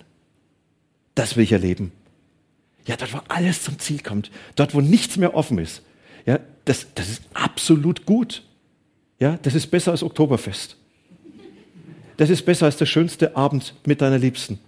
Das 1.17 1.37
will 1.37 1.43
ich 1.43 1.53
erleben. 1.53 1.91
Ja, 2.85 2.97
dort, 2.97 3.13
wo 3.13 3.21
alles 3.27 3.65
zum 3.65 3.81
Ziel 3.81 4.01
kommt, 4.01 4.31
dort, 4.55 4.75
wo 4.75 4.81
nichts 4.81 5.17
mehr 5.17 5.35
offen 5.35 5.59
ist. 5.59 5.83
Ja, 6.25 6.39
das, 6.65 6.87
das 6.95 7.09
ist 7.09 7.23
absolut 7.35 8.07
gut. 8.07 8.45
Ja, 9.19 9.39
das 9.43 9.57
ist 9.57 9.69
besser 9.69 9.91
als 9.91 10.05
Oktoberfest. 10.05 10.77
Das 12.17 12.31
ist 12.31 12.45
besser 12.47 12.67
als 12.67 12.77
der 12.77 12.87
schönste 12.87 13.37
Abend 13.37 13.75
mit 13.85 14.01
deiner 14.01 14.19
Liebsten. 14.19 14.61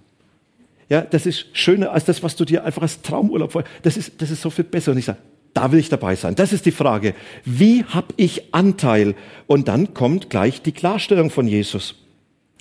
Ja, 0.89 1.03
das 1.03 1.27
ist 1.27 1.47
schöner 1.53 1.93
als 1.93 2.05
das, 2.05 2.23
was 2.23 2.37
du 2.37 2.45
dir 2.45 2.65
einfach 2.65 2.83
als 2.83 3.03
Traumurlaub 3.03 3.53
vorstellst. 3.53 3.85
Das 3.85 3.97
ist, 3.97 4.23
das 4.23 4.31
ist 4.31 4.41
so 4.41 4.51
viel 4.51 4.65
besser. 4.65 4.93
Und 4.93 4.99
ich 4.99 5.05
sage, 5.05 5.19
da 5.55 5.71
will 5.73 5.79
ich 5.79 5.89
dabei 5.89 6.15
sein. 6.15 6.35
Das 6.35 6.53
ist 6.53 6.67
die 6.67 6.71
Frage. 6.71 7.15
Wie 7.45 7.85
habe 7.85 8.15
ich 8.17 8.55
Anteil? 8.55 9.15
Und 9.47 9.69
dann 9.69 9.93
kommt 9.95 10.31
gleich 10.31 10.63
die 10.63 10.73
Klarstellung 10.73 11.31
von 11.31 11.47
Jesus. 11.47 11.95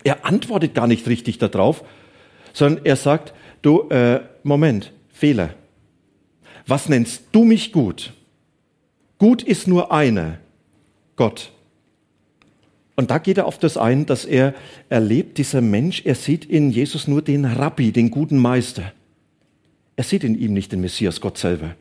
Er 0.04 0.26
antwortet 0.26 0.74
gar 0.74 0.88
nicht 0.88 1.08
richtig 1.08 1.38
darauf, 1.38 1.84
sondern 2.54 2.86
er 2.86 2.96
sagt, 2.96 3.34
du, 3.62 3.90
äh, 3.90 4.22
Moment, 4.44 4.92
Fehler. 5.10 5.52
Was 6.66 6.90
nennst 6.90 7.24
du 7.32 7.44
mich 7.44 7.72
gut? 7.72 8.14
Gut 9.20 9.42
ist 9.42 9.68
nur 9.68 9.92
eine, 9.92 10.40
Gott. 11.16 11.52
Und 12.98 13.12
da 13.12 13.20
geht 13.20 13.38
er 13.38 13.46
auf 13.46 13.60
das 13.60 13.78
ein, 13.78 14.08
dass 14.08 14.26
er 14.26 14.56
erlebt, 14.90 15.38
dieser 15.38 15.62
Mensch, 15.62 16.02
er 16.04 16.16
sieht 16.16 16.44
in 16.46 16.72
Jesus 16.72 17.08
nur 17.08 17.22
den 17.22 17.46
Rabbi, 17.46 17.92
den 17.92 18.10
guten 18.10 18.40
Meister. 18.40 18.92
Er 19.96 20.04
sieht 20.04 20.24
in 20.24 20.38
ihm 20.38 20.54
nicht 20.54 20.72
den 20.72 20.82
Messias, 20.82 21.22
Gott 21.22 21.38
selber. 21.38 21.76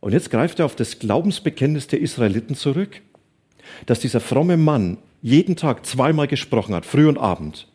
Und 0.00 0.12
jetzt 0.12 0.30
greift 0.30 0.58
er 0.58 0.64
auf 0.64 0.74
das 0.74 0.98
Glaubensbekenntnis 0.98 1.86
der 1.86 2.00
Israeliten 2.00 2.56
zurück, 2.56 3.00
dass 3.86 4.00
dieser 4.00 4.20
fromme 4.20 4.56
Mann 4.56 4.98
jeden 5.22 5.54
Tag 5.54 5.86
zweimal 5.86 6.26
gesprochen 6.26 6.74
hat, 6.74 6.84
früh 6.84 7.06
und 7.06 7.18
abend. 7.18 7.68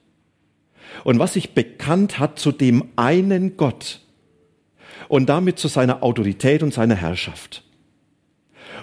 Und 1.05 1.17
was 1.17 1.33
sich 1.33 1.51
bekannt 1.53 2.19
hat 2.19 2.39
zu 2.39 2.51
dem 2.51 2.89
einen 2.97 3.55
Gott 3.55 4.01
und 5.07 5.29
damit 5.29 5.59
zu 5.59 5.69
seiner 5.69 6.03
Autorität 6.03 6.61
und 6.61 6.73
seiner 6.73 6.95
Herrschaft 6.95 7.64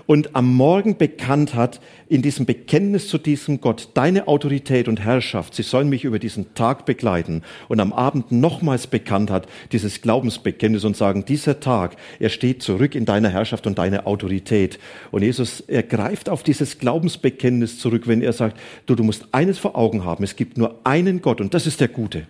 und 0.07 0.35
am 0.35 0.55
Morgen 0.55 0.97
bekannt 0.97 1.55
hat, 1.55 1.81
in 2.09 2.23
diesem 2.23 2.47
Bekenntnis 2.47 3.09
zu 3.09 3.19
diesem 3.19 3.61
Gott, 3.61 3.91
deine 3.95 4.29
Autorität 4.29 4.89
und 4.89 5.01
Herrschaft, 5.01 5.55
sie 5.55 5.63
sollen 5.63 5.89
mich 5.89 6.05
über 6.05 6.19
diesen 6.19 6.55
Tag 6.55 6.85
begleiten 6.85 7.43
und 7.69 7.81
am 7.81 7.93
Abend 7.93 8.33
nochmals 8.33 8.87
bekannt 8.87 9.31
hat, 9.31 9.47
dieses 9.73 10.03
Glaubensbekenntnis 10.03 10.85
und 10.85 10.97
sagen, 10.97 11.25
dieser 11.25 11.61
Tag, 11.61 11.97
er 12.19 12.29
steht 12.29 12.63
zurück 12.63 12.95
in 12.95 13.05
deiner 13.05 13.31
Herrschaft 13.31 13.67
und 13.67 13.79
deiner 13.79 14.07
Autorität. 14.07 14.79
Und 15.11 15.23
Jesus, 15.23 15.61
er 15.61 15.83
greift 15.83 16.29
auf 16.29 16.43
dieses 16.43 16.79
Glaubensbekenntnis 16.79 17.79
zurück, 17.79 18.07
wenn 18.07 18.23
er 18.23 18.33
sagt, 18.33 18.59
du, 18.87 18.95
du 18.95 19.05
musst 19.05 19.27
eines 19.33 19.59
vor 19.59 19.77
Augen 19.77 20.05
haben, 20.05 20.25
es 20.25 20.37
gibt 20.37 20.59
nur 20.59 20.81
einen 20.85 21.23
Gott 21.23 21.41
und 21.41 21.55
das 21.55 21.67
ist 21.67 21.81
der 21.81 21.89
Gute. 21.89 22.27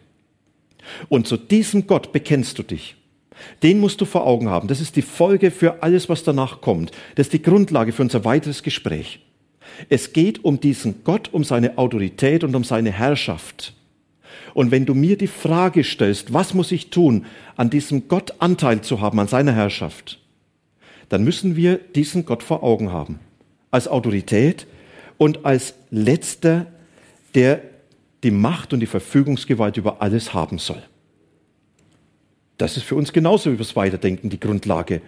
Und 1.08 1.26
zu 1.26 1.36
diesem 1.36 1.86
Gott 1.86 2.12
bekennst 2.12 2.58
du 2.58 2.62
dich. 2.62 2.96
Den 3.62 3.80
musst 3.80 4.00
du 4.00 4.04
vor 4.04 4.26
Augen 4.26 4.48
haben. 4.48 4.68
Das 4.68 4.80
ist 4.80 4.96
die 4.96 5.02
Folge 5.02 5.50
für 5.50 5.82
alles, 5.82 6.08
was 6.08 6.24
danach 6.24 6.60
kommt. 6.60 6.90
Das 7.14 7.26
ist 7.26 7.32
die 7.32 7.42
Grundlage 7.42 7.92
für 7.92 8.02
unser 8.02 8.24
weiteres 8.24 8.62
Gespräch. 8.62 9.20
Es 9.88 10.12
geht 10.12 10.44
um 10.44 10.60
diesen 10.60 11.04
Gott, 11.04 11.32
um 11.32 11.44
seine 11.44 11.78
Autorität 11.78 12.44
und 12.44 12.54
um 12.54 12.64
seine 12.64 12.92
Herrschaft. 12.92 13.74
Und 14.54 14.70
wenn 14.70 14.86
du 14.86 14.94
mir 14.94 15.16
die 15.16 15.26
Frage 15.26 15.84
stellst, 15.84 16.32
was 16.32 16.54
muss 16.54 16.72
ich 16.72 16.90
tun, 16.90 17.26
an 17.56 17.70
diesem 17.70 18.08
Gott 18.08 18.34
Anteil 18.38 18.82
zu 18.82 19.00
haben, 19.00 19.18
an 19.18 19.28
seiner 19.28 19.52
Herrschaft, 19.52 20.18
dann 21.08 21.24
müssen 21.24 21.56
wir 21.56 21.76
diesen 21.76 22.24
Gott 22.24 22.42
vor 22.42 22.62
Augen 22.62 22.92
haben. 22.92 23.18
Als 23.70 23.88
Autorität 23.88 24.66
und 25.18 25.44
als 25.44 25.74
letzter, 25.90 26.66
der 27.34 27.62
die 28.22 28.30
Macht 28.30 28.72
und 28.72 28.80
die 28.80 28.86
Verfügungsgewalt 28.86 29.76
über 29.76 30.00
alles 30.00 30.34
haben 30.34 30.58
soll. 30.58 30.82
Das 32.58 32.76
ist 32.76 32.84
für 32.84 32.94
uns 32.94 33.12
genauso 33.12 33.52
wie 33.52 33.56
das 33.56 33.76
Weiterdenken 33.76 34.30
die 34.30 34.40
Grundlage. 34.40 35.00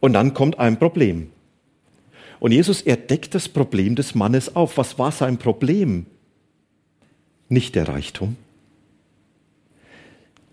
Und 0.00 0.12
dann 0.12 0.34
kommt 0.34 0.58
ein 0.58 0.78
Problem. 0.78 1.30
Und 2.38 2.52
Jesus, 2.52 2.82
er 2.82 2.96
deckt 2.96 3.34
das 3.34 3.48
Problem 3.48 3.96
des 3.96 4.14
Mannes 4.14 4.54
auf. 4.54 4.76
Was 4.76 4.98
war 4.98 5.10
sein 5.10 5.38
Problem? 5.38 6.06
Nicht 7.48 7.74
der 7.74 7.88
Reichtum. 7.88 8.36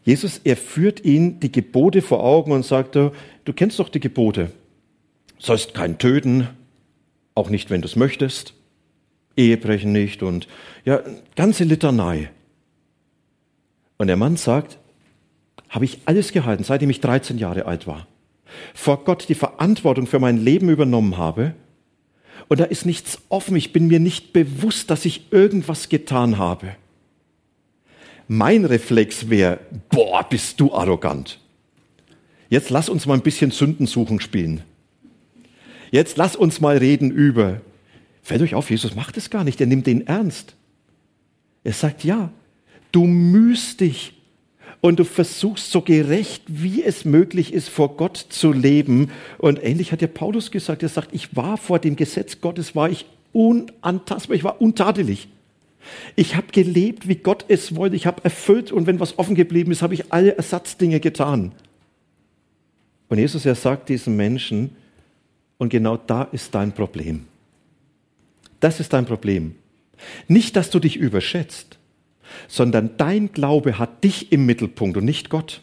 Jesus, 0.05 0.41
er 0.43 0.57
führt 0.57 1.03
ihn 1.05 1.39
die 1.39 1.51
Gebote 1.51 2.01
vor 2.01 2.23
Augen 2.23 2.51
und 2.51 2.65
sagt, 2.65 2.95
du 2.95 3.11
kennst 3.55 3.79
doch 3.79 3.89
die 3.89 3.99
Gebote. 3.99 4.51
Sollst 5.39 5.73
kein 5.73 5.97
töten, 5.97 6.47
auch 7.35 7.49
nicht, 7.49 7.69
wenn 7.69 7.81
du 7.81 7.87
es 7.87 7.95
möchtest. 7.95 8.53
Ehebrechen 9.35 9.91
nicht 9.91 10.21
und 10.21 10.47
ja, 10.85 11.01
ganze 11.35 11.63
Litanei. 11.63 12.29
Und 13.97 14.07
der 14.07 14.17
Mann 14.17 14.37
sagt, 14.37 14.77
habe 15.73 15.85
ich 15.85 16.01
alles 16.05 16.31
gehalten, 16.31 16.63
seitdem 16.63 16.91
ich 16.91 17.01
13 17.01 17.39
Jahre 17.39 17.65
alt 17.65 17.87
war. 17.87 18.07
Vor 18.75 19.03
Gott 19.05 19.25
die 19.27 19.35
Verantwortung 19.35 20.05
für 20.05 20.19
mein 20.19 20.37
Leben 20.37 20.69
übernommen 20.69 21.17
habe. 21.17 21.55
Und 22.47 22.59
da 22.59 22.65
ist 22.65 22.85
nichts 22.85 23.19
offen. 23.29 23.55
Ich 23.55 23.73
bin 23.73 23.87
mir 23.87 23.99
nicht 23.99 24.33
bewusst, 24.33 24.91
dass 24.91 25.03
ich 25.03 25.31
irgendwas 25.31 25.89
getan 25.89 26.37
habe. 26.37 26.75
Mein 28.27 28.65
Reflex 28.65 29.31
wäre, 29.31 29.59
boah, 29.89 30.23
bist 30.29 30.59
du 30.59 30.71
arrogant. 30.71 31.39
Jetzt 32.49 32.69
lass 32.69 32.87
uns 32.87 33.07
mal 33.07 33.15
ein 33.15 33.23
bisschen 33.23 33.49
Sündensuchen 33.49 34.19
spielen. 34.19 34.61
Jetzt 35.89 36.17
lass 36.17 36.35
uns 36.35 36.61
mal 36.61 36.77
reden 36.77 37.09
über. 37.09 37.61
Fällt 38.21 38.43
euch 38.43 38.53
auf, 38.53 38.69
Jesus 38.69 38.93
macht 38.93 39.17
es 39.17 39.31
gar 39.31 39.43
nicht, 39.43 39.59
er 39.59 39.67
nimmt 39.67 39.87
den 39.87 40.05
ernst. 40.05 40.55
Er 41.63 41.73
sagt, 41.73 42.03
ja, 42.03 42.31
du 42.91 43.05
mühst 43.05 43.79
dich 43.79 44.13
und 44.83 44.99
du 44.99 45.05
versuchst 45.05 45.71
so 45.71 45.79
gerecht, 45.79 46.43
wie 46.47 46.83
es 46.83 47.05
möglich 47.05 47.53
ist, 47.53 47.69
vor 47.69 47.95
Gott 47.95 48.17
zu 48.17 48.51
leben. 48.51 49.11
Und 49.37 49.63
ähnlich 49.63 49.93
hat 49.93 50.01
ja 50.01 50.09
Paulus 50.09 50.51
gesagt, 50.51 50.83
er 50.83 50.89
sagt, 50.89 51.13
ich 51.13 51.37
war 51.37 51.55
vor 51.55 51.79
dem 51.79 51.95
Gesetz 51.95 52.41
Gottes, 52.41 52.75
war 52.75 52.89
ich 52.89 53.05
unantastbar, 53.31 54.35
ich 54.35 54.43
war 54.43 54.61
untadelig. 54.61 55.29
Ich 56.17 56.35
habe 56.35 56.47
gelebt, 56.51 57.07
wie 57.07 57.15
Gott 57.15 57.45
es 57.47 57.77
wollte, 57.77 57.95
ich 57.95 58.05
habe 58.05 58.25
erfüllt 58.25 58.73
und 58.73 58.85
wenn 58.85 58.99
was 58.99 59.17
offen 59.17 59.35
geblieben 59.35 59.71
ist, 59.71 59.81
habe 59.81 59.93
ich 59.93 60.11
alle 60.11 60.35
Ersatzdinge 60.35 60.99
getan. 60.99 61.53
Und 63.07 63.19
Jesus, 63.19 63.45
er 63.45 63.55
sagt 63.55 63.87
diesen 63.87 64.17
Menschen, 64.17 64.75
und 65.59 65.69
genau 65.69 65.95
da 65.95 66.23
ist 66.23 66.53
dein 66.53 66.73
Problem. 66.73 67.23
Das 68.59 68.81
ist 68.81 68.91
dein 68.91 69.05
Problem. 69.05 69.55
Nicht, 70.27 70.57
dass 70.57 70.69
du 70.69 70.79
dich 70.79 70.97
überschätzt, 70.97 71.79
sondern 72.47 72.91
dein 72.97 73.31
Glaube 73.31 73.79
hat 73.79 74.03
dich 74.03 74.31
im 74.31 74.45
Mittelpunkt 74.45 74.97
und 74.97 75.05
nicht 75.05 75.29
Gott. 75.29 75.61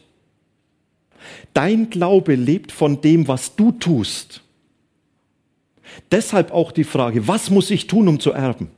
Dein 1.53 1.89
Glaube 1.89 2.35
lebt 2.35 2.71
von 2.71 3.01
dem, 3.01 3.27
was 3.27 3.55
du 3.55 3.71
tust. 3.71 4.41
Deshalb 6.11 6.51
auch 6.51 6.71
die 6.71 6.83
Frage, 6.83 7.27
was 7.27 7.49
muss 7.49 7.69
ich 7.71 7.87
tun, 7.87 8.07
um 8.07 8.19
zu 8.19 8.31
erben? 8.31 8.69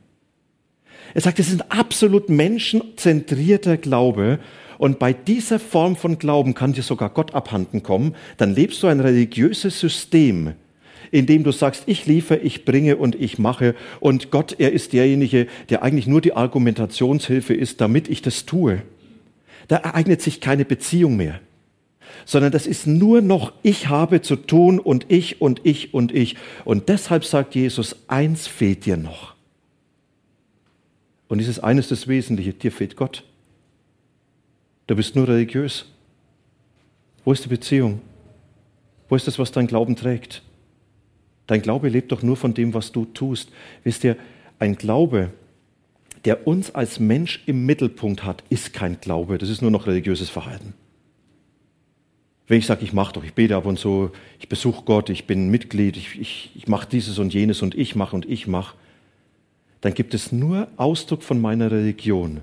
Er 1.14 1.20
sagt, 1.20 1.38
es 1.38 1.48
ist 1.48 1.62
ein 1.62 1.70
absolut 1.70 2.28
menschenzentrierter 2.28 3.76
Glaube 3.76 4.40
und 4.78 4.98
bei 4.98 5.12
dieser 5.12 5.60
Form 5.60 5.94
von 5.94 6.18
Glauben 6.18 6.54
kann 6.54 6.72
dir 6.72 6.82
sogar 6.82 7.10
Gott 7.10 7.34
abhanden 7.34 7.82
kommen. 7.82 8.16
Dann 8.36 8.54
lebst 8.54 8.82
du 8.82 8.88
ein 8.88 9.00
religiöses 9.00 9.78
System, 9.78 10.54
indem 11.14 11.44
du 11.44 11.52
sagst, 11.52 11.84
ich 11.86 12.06
liefere, 12.06 12.38
ich 12.38 12.64
bringe 12.64 12.96
und 12.96 13.14
ich 13.14 13.38
mache 13.38 13.76
und 14.00 14.32
Gott, 14.32 14.56
er 14.58 14.72
ist 14.72 14.92
derjenige, 14.92 15.46
der 15.70 15.84
eigentlich 15.84 16.08
nur 16.08 16.20
die 16.20 16.34
Argumentationshilfe 16.34 17.54
ist, 17.54 17.80
damit 17.80 18.08
ich 18.08 18.20
das 18.20 18.46
tue. 18.46 18.82
Da 19.68 19.76
ereignet 19.76 20.20
sich 20.20 20.40
keine 20.40 20.64
Beziehung 20.64 21.16
mehr, 21.16 21.38
sondern 22.24 22.50
das 22.50 22.66
ist 22.66 22.88
nur 22.88 23.20
noch, 23.20 23.52
ich 23.62 23.88
habe 23.88 24.22
zu 24.22 24.34
tun 24.34 24.80
und 24.80 25.06
ich 25.08 25.40
und 25.40 25.60
ich 25.62 25.94
und 25.94 26.12
ich. 26.12 26.36
Und 26.64 26.88
deshalb 26.88 27.24
sagt 27.24 27.54
Jesus, 27.54 27.94
eins 28.08 28.48
fehlt 28.48 28.84
dir 28.84 28.96
noch. 28.96 29.34
Und 31.28 31.38
dieses 31.38 31.60
eines 31.60 31.88
das 31.88 32.08
Wesentliche, 32.08 32.54
dir 32.54 32.72
fehlt 32.72 32.96
Gott. 32.96 33.22
Du 34.88 34.96
bist 34.96 35.14
nur 35.14 35.28
religiös. 35.28 35.86
Wo 37.24 37.30
ist 37.30 37.44
die 37.44 37.48
Beziehung? 37.48 38.00
Wo 39.08 39.14
ist 39.14 39.28
das, 39.28 39.38
was 39.38 39.52
dein 39.52 39.68
Glauben 39.68 39.94
trägt? 39.94 40.42
Dein 41.46 41.62
Glaube 41.62 41.88
lebt 41.88 42.12
doch 42.12 42.22
nur 42.22 42.36
von 42.36 42.54
dem, 42.54 42.74
was 42.74 42.92
du 42.92 43.04
tust. 43.04 43.50
Wisst 43.82 44.04
ihr, 44.04 44.16
ein 44.58 44.76
Glaube, 44.76 45.30
der 46.24 46.46
uns 46.46 46.74
als 46.74 47.00
Mensch 47.00 47.42
im 47.46 47.66
Mittelpunkt 47.66 48.24
hat, 48.24 48.42
ist 48.48 48.72
kein 48.72 49.00
Glaube. 49.00 49.38
Das 49.38 49.50
ist 49.50 49.60
nur 49.60 49.70
noch 49.70 49.86
religiöses 49.86 50.30
Verhalten. 50.30 50.74
Wenn 52.46 52.58
ich 52.58 52.66
sage, 52.66 52.84
ich 52.84 52.92
mache 52.92 53.14
doch, 53.14 53.24
ich 53.24 53.34
bete 53.34 53.56
ab 53.56 53.64
und 53.64 53.78
so, 53.78 54.10
ich 54.38 54.48
besuche 54.48 54.84
Gott, 54.84 55.08
ich 55.08 55.26
bin 55.26 55.50
Mitglied, 55.50 55.96
ich, 55.96 56.18
ich, 56.20 56.50
ich 56.54 56.68
mache 56.68 56.88
dieses 56.88 57.18
und 57.18 57.32
jenes 57.32 57.62
und 57.62 57.74
ich 57.74 57.94
mache 57.94 58.14
und 58.14 58.26
ich 58.28 58.46
mache, 58.46 58.76
dann 59.80 59.94
gibt 59.94 60.14
es 60.14 60.32
nur 60.32 60.68
Ausdruck 60.76 61.22
von 61.22 61.40
meiner 61.40 61.70
Religion, 61.70 62.40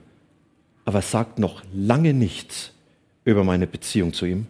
aber 0.86 1.01
sagt 1.01 1.39
noch 1.39 1.63
lange 1.74 2.13
nichts 2.13 2.74
über 3.25 3.43
meine 3.43 3.67
Beziehung 3.67 4.13
zu 4.13 4.25
ihm. 4.25 4.48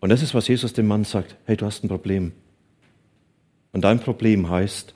Und 0.00 0.10
das 0.10 0.22
ist, 0.22 0.34
was 0.34 0.48
Jesus 0.48 0.72
dem 0.72 0.86
Mann 0.86 1.04
sagt, 1.04 1.36
hey, 1.44 1.56
du 1.56 1.66
hast 1.66 1.84
ein 1.84 1.88
Problem. 1.88 2.32
Und 3.76 3.82
dein 3.82 4.00
Problem 4.00 4.48
heißt, 4.48 4.94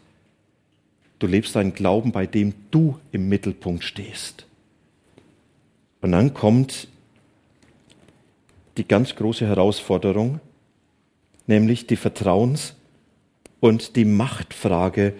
du 1.19 1.27
lebst 1.27 1.55
einen 1.55 1.75
Glauben, 1.75 2.13
bei 2.13 2.27
dem 2.27 2.55
du 2.71 2.99
im 3.13 3.29
Mittelpunkt 3.29 3.85
stehst. 3.85 4.47
Und 6.01 6.13
dann 6.13 6.33
kommt 6.33 6.89
die 8.79 8.89
ganz 8.89 9.15
große 9.15 9.47
Herausforderung, 9.47 10.41
nämlich 11.47 11.89
die 11.89 11.99
Vertrauens- 11.99 12.73
und 13.61 13.97
die 13.97 14.07
Machtfrage 14.07 15.13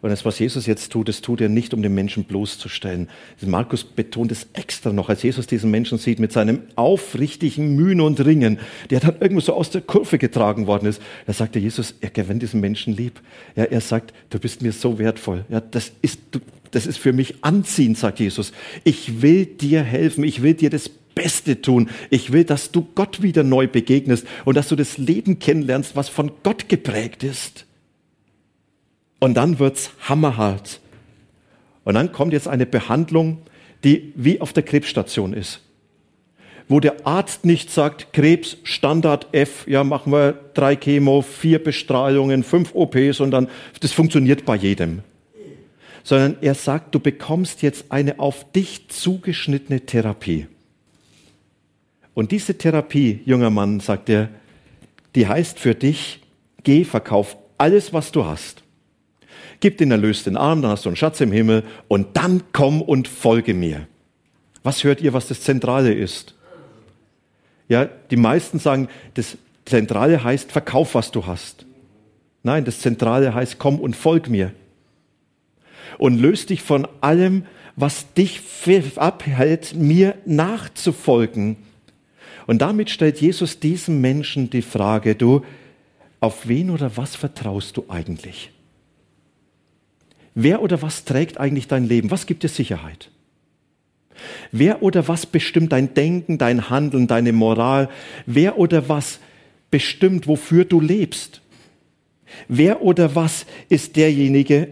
und 0.00 0.10
das, 0.10 0.24
was 0.24 0.38
Jesus 0.38 0.66
jetzt 0.66 0.92
tut, 0.92 1.08
das 1.08 1.22
tut 1.22 1.40
er 1.40 1.48
nicht, 1.48 1.74
um 1.74 1.82
den 1.82 1.94
Menschen 1.94 2.24
bloßzustellen. 2.24 3.08
Markus 3.44 3.82
betont 3.82 4.30
es 4.30 4.46
extra 4.52 4.92
noch, 4.92 5.08
als 5.08 5.22
Jesus 5.22 5.48
diesen 5.48 5.70
Menschen 5.70 5.98
sieht 5.98 6.20
mit 6.20 6.32
seinem 6.32 6.62
aufrichtigen 6.76 7.74
Mühen 7.74 8.00
und 8.00 8.24
Ringen, 8.24 8.58
der 8.90 9.00
dann 9.00 9.16
irgendwo 9.20 9.40
so 9.40 9.54
aus 9.54 9.70
der 9.70 9.80
Kurve 9.80 10.18
getragen 10.18 10.68
worden 10.68 10.86
ist. 10.86 11.02
Da 11.26 11.32
sagt 11.32 11.56
er 11.56 11.62
Jesus, 11.62 11.94
er 12.00 12.10
gewinnt 12.10 12.42
diesen 12.42 12.60
Menschen 12.60 12.94
lieb. 12.96 13.20
Ja, 13.56 13.64
er 13.64 13.80
sagt, 13.80 14.14
du 14.30 14.38
bist 14.38 14.62
mir 14.62 14.72
so 14.72 14.98
wertvoll. 14.98 15.44
Ja, 15.48 15.60
das 15.60 15.90
ist, 16.00 16.20
das 16.70 16.86
ist 16.86 16.98
für 16.98 17.12
mich 17.12 17.42
anziehend, 17.42 17.98
sagt 17.98 18.20
Jesus. 18.20 18.52
Ich 18.84 19.20
will 19.20 19.46
dir 19.46 19.82
helfen. 19.82 20.22
Ich 20.22 20.42
will 20.42 20.54
dir 20.54 20.70
das 20.70 20.88
Beste 20.88 21.60
tun. 21.60 21.90
Ich 22.10 22.30
will, 22.32 22.44
dass 22.44 22.70
du 22.70 22.86
Gott 22.94 23.22
wieder 23.22 23.42
neu 23.42 23.66
begegnest 23.66 24.24
und 24.44 24.56
dass 24.56 24.68
du 24.68 24.76
das 24.76 24.96
Leben 24.96 25.40
kennenlernst, 25.40 25.96
was 25.96 26.08
von 26.08 26.30
Gott 26.44 26.68
geprägt 26.68 27.24
ist. 27.24 27.64
Und 29.20 29.34
dann 29.34 29.58
wird's 29.58 29.90
hammerhart. 30.08 30.80
Und 31.84 31.94
dann 31.94 32.12
kommt 32.12 32.32
jetzt 32.32 32.48
eine 32.48 32.66
Behandlung, 32.66 33.38
die 33.84 34.12
wie 34.14 34.40
auf 34.40 34.52
der 34.52 34.62
Krebsstation 34.62 35.32
ist. 35.32 35.60
Wo 36.68 36.80
der 36.80 37.06
Arzt 37.06 37.46
nicht 37.46 37.70
sagt, 37.70 38.12
Krebs, 38.12 38.58
Standard 38.62 39.28
F, 39.32 39.66
ja, 39.66 39.84
machen 39.84 40.12
wir 40.12 40.38
drei 40.52 40.76
Chemo, 40.76 41.22
vier 41.22 41.62
Bestrahlungen, 41.62 42.42
fünf 42.42 42.74
OPs 42.74 43.20
und 43.20 43.30
dann, 43.30 43.48
das 43.80 43.92
funktioniert 43.92 44.44
bei 44.44 44.54
jedem. 44.54 45.00
Sondern 46.04 46.36
er 46.42 46.54
sagt, 46.54 46.94
du 46.94 47.00
bekommst 47.00 47.62
jetzt 47.62 47.86
eine 47.90 48.18
auf 48.18 48.52
dich 48.52 48.88
zugeschnittene 48.88 49.80
Therapie. 49.80 50.46
Und 52.12 52.32
diese 52.32 52.58
Therapie, 52.58 53.20
junger 53.24 53.50
Mann, 53.50 53.80
sagt 53.80 54.10
er, 54.10 54.28
die 55.14 55.26
heißt 55.26 55.58
für 55.58 55.74
dich, 55.74 56.20
geh, 56.64 56.84
verkauf 56.84 57.38
alles, 57.56 57.94
was 57.94 58.12
du 58.12 58.26
hast 58.26 58.62
gib 59.60 59.78
den 59.78 59.90
Erlös 59.90 60.24
den 60.24 60.36
Arm, 60.36 60.62
dann 60.62 60.70
hast 60.70 60.84
du 60.84 60.88
einen 60.88 60.96
Schatz 60.96 61.20
im 61.20 61.32
Himmel 61.32 61.64
und 61.88 62.16
dann 62.16 62.42
komm 62.52 62.82
und 62.82 63.08
folge 63.08 63.54
mir. 63.54 63.86
Was 64.62 64.84
hört 64.84 65.00
ihr, 65.00 65.12
was 65.12 65.28
das 65.28 65.40
Zentrale 65.42 65.92
ist? 65.92 66.34
Ja, 67.68 67.84
die 67.84 68.16
meisten 68.16 68.58
sagen, 68.58 68.88
das 69.14 69.36
Zentrale 69.64 70.24
heißt, 70.24 70.50
verkauf, 70.50 70.94
was 70.94 71.10
du 71.10 71.26
hast. 71.26 71.66
Nein, 72.42 72.64
das 72.64 72.80
Zentrale 72.80 73.34
heißt, 73.34 73.58
komm 73.58 73.78
und 73.78 73.94
folg 73.94 74.28
mir. 74.28 74.52
Und 75.98 76.18
löst 76.18 76.50
dich 76.50 76.62
von 76.62 76.86
allem, 77.00 77.44
was 77.76 78.12
dich 78.14 78.40
abhält, 78.96 79.74
mir 79.74 80.14
nachzufolgen. 80.24 81.56
Und 82.46 82.62
damit 82.62 82.90
stellt 82.90 83.20
Jesus 83.20 83.60
diesem 83.60 84.00
Menschen 84.00 84.50
die 84.50 84.62
Frage, 84.62 85.14
du, 85.14 85.42
auf 86.20 86.48
wen 86.48 86.70
oder 86.70 86.96
was 86.96 87.14
vertraust 87.14 87.76
du 87.76 87.84
eigentlich? 87.88 88.50
Wer 90.40 90.62
oder 90.62 90.82
was 90.82 91.04
trägt 91.04 91.40
eigentlich 91.40 91.66
dein 91.66 91.88
Leben? 91.88 92.12
Was 92.12 92.24
gibt 92.26 92.44
dir 92.44 92.48
Sicherheit? 92.48 93.10
Wer 94.52 94.84
oder 94.84 95.08
was 95.08 95.26
bestimmt 95.26 95.72
dein 95.72 95.94
Denken, 95.94 96.38
dein 96.38 96.70
Handeln, 96.70 97.08
deine 97.08 97.32
Moral? 97.32 97.88
Wer 98.24 98.56
oder 98.56 98.88
was 98.88 99.18
bestimmt, 99.72 100.28
wofür 100.28 100.64
du 100.64 100.80
lebst? 100.80 101.40
Wer 102.46 102.82
oder 102.82 103.16
was 103.16 103.46
ist 103.68 103.96
derjenige, 103.96 104.68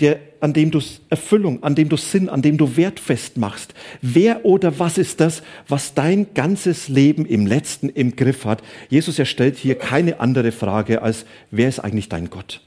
der, 0.00 0.20
an 0.40 0.52
dem 0.52 0.70
du 0.70 0.78
Erfüllung, 1.08 1.62
an 1.62 1.74
dem 1.74 1.88
du 1.88 1.96
Sinn, 1.96 2.28
an 2.28 2.42
dem 2.42 2.58
du 2.58 2.76
Wert 2.76 3.00
festmachst? 3.00 3.72
Wer 4.02 4.44
oder 4.44 4.78
was 4.78 4.98
ist 4.98 5.20
das, 5.20 5.42
was 5.68 5.94
dein 5.94 6.34
ganzes 6.34 6.88
Leben 6.88 7.24
im 7.24 7.46
letzten 7.46 7.88
im 7.88 8.14
Griff 8.14 8.44
hat? 8.44 8.62
Jesus 8.90 9.18
erstellt 9.18 9.56
hier 9.56 9.76
keine 9.76 10.20
andere 10.20 10.52
Frage 10.52 11.00
als, 11.00 11.24
wer 11.50 11.70
ist 11.70 11.80
eigentlich 11.80 12.10
dein 12.10 12.28
Gott? 12.28 12.60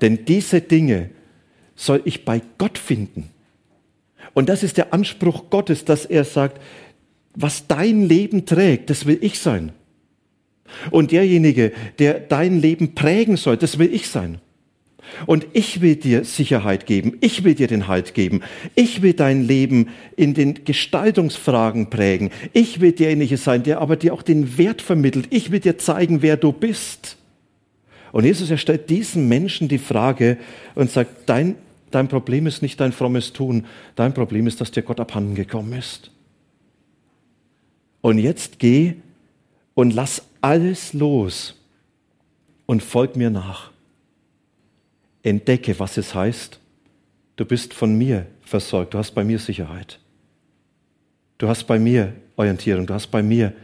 Denn 0.00 0.24
diese 0.24 0.60
Dinge 0.60 1.10
soll 1.76 2.02
ich 2.04 2.24
bei 2.24 2.40
Gott 2.58 2.78
finden. 2.78 3.30
Und 4.32 4.48
das 4.48 4.62
ist 4.62 4.76
der 4.76 4.92
Anspruch 4.92 5.50
Gottes, 5.50 5.84
dass 5.84 6.06
er 6.06 6.24
sagt, 6.24 6.60
was 7.34 7.66
dein 7.66 8.08
Leben 8.08 8.46
trägt, 8.46 8.90
das 8.90 9.06
will 9.06 9.18
ich 9.20 9.38
sein. 9.38 9.72
Und 10.90 11.12
derjenige, 11.12 11.72
der 11.98 12.20
dein 12.20 12.60
Leben 12.60 12.94
prägen 12.94 13.36
soll, 13.36 13.56
das 13.56 13.78
will 13.78 13.92
ich 13.92 14.08
sein. 14.08 14.38
Und 15.26 15.46
ich 15.52 15.80
will 15.80 15.96
dir 15.96 16.24
Sicherheit 16.24 16.86
geben, 16.86 17.18
ich 17.20 17.44
will 17.44 17.54
dir 17.54 17.66
den 17.66 17.88
Halt 17.88 18.14
geben, 18.14 18.40
ich 18.74 19.02
will 19.02 19.12
dein 19.12 19.46
Leben 19.46 19.88
in 20.16 20.32
den 20.32 20.64
Gestaltungsfragen 20.64 21.90
prägen, 21.90 22.30
ich 22.52 22.80
will 22.80 22.92
derjenige 22.92 23.36
sein, 23.36 23.62
der 23.62 23.80
aber 23.80 23.96
dir 23.96 24.14
auch 24.14 24.22
den 24.22 24.56
Wert 24.56 24.80
vermittelt, 24.80 25.26
ich 25.30 25.50
will 25.52 25.60
dir 25.60 25.76
zeigen, 25.78 26.22
wer 26.22 26.36
du 26.36 26.52
bist. 26.52 27.18
Und 28.14 28.22
Jesus, 28.22 28.48
er 28.48 28.58
stellt 28.58 28.90
diesen 28.90 29.26
Menschen 29.26 29.66
die 29.66 29.78
Frage 29.78 30.38
und 30.76 30.88
sagt, 30.88 31.28
dein, 31.28 31.56
dein 31.90 32.06
Problem 32.06 32.46
ist 32.46 32.62
nicht 32.62 32.78
dein 32.78 32.92
frommes 32.92 33.32
Tun, 33.32 33.66
dein 33.96 34.14
Problem 34.14 34.46
ist, 34.46 34.60
dass 34.60 34.70
dir 34.70 34.84
Gott 34.84 35.00
abhanden 35.00 35.34
gekommen 35.34 35.72
ist. 35.72 36.12
Und 38.02 38.18
jetzt 38.18 38.60
geh 38.60 38.94
und 39.74 39.92
lass 39.92 40.22
alles 40.40 40.92
los 40.92 41.60
und 42.66 42.84
folg 42.84 43.16
mir 43.16 43.30
nach. 43.30 43.72
Entdecke, 45.24 45.76
was 45.80 45.96
es 45.96 46.14
heißt, 46.14 46.60
du 47.34 47.44
bist 47.44 47.74
von 47.74 47.98
mir 47.98 48.26
versorgt, 48.42 48.94
du 48.94 48.98
hast 48.98 49.10
bei 49.10 49.24
mir 49.24 49.40
Sicherheit. 49.40 49.98
Du 51.38 51.48
hast 51.48 51.64
bei 51.64 51.80
mir 51.80 52.12
Orientierung, 52.36 52.86
du 52.86 52.94
hast 52.94 53.08
bei 53.08 53.24
mir 53.24 53.54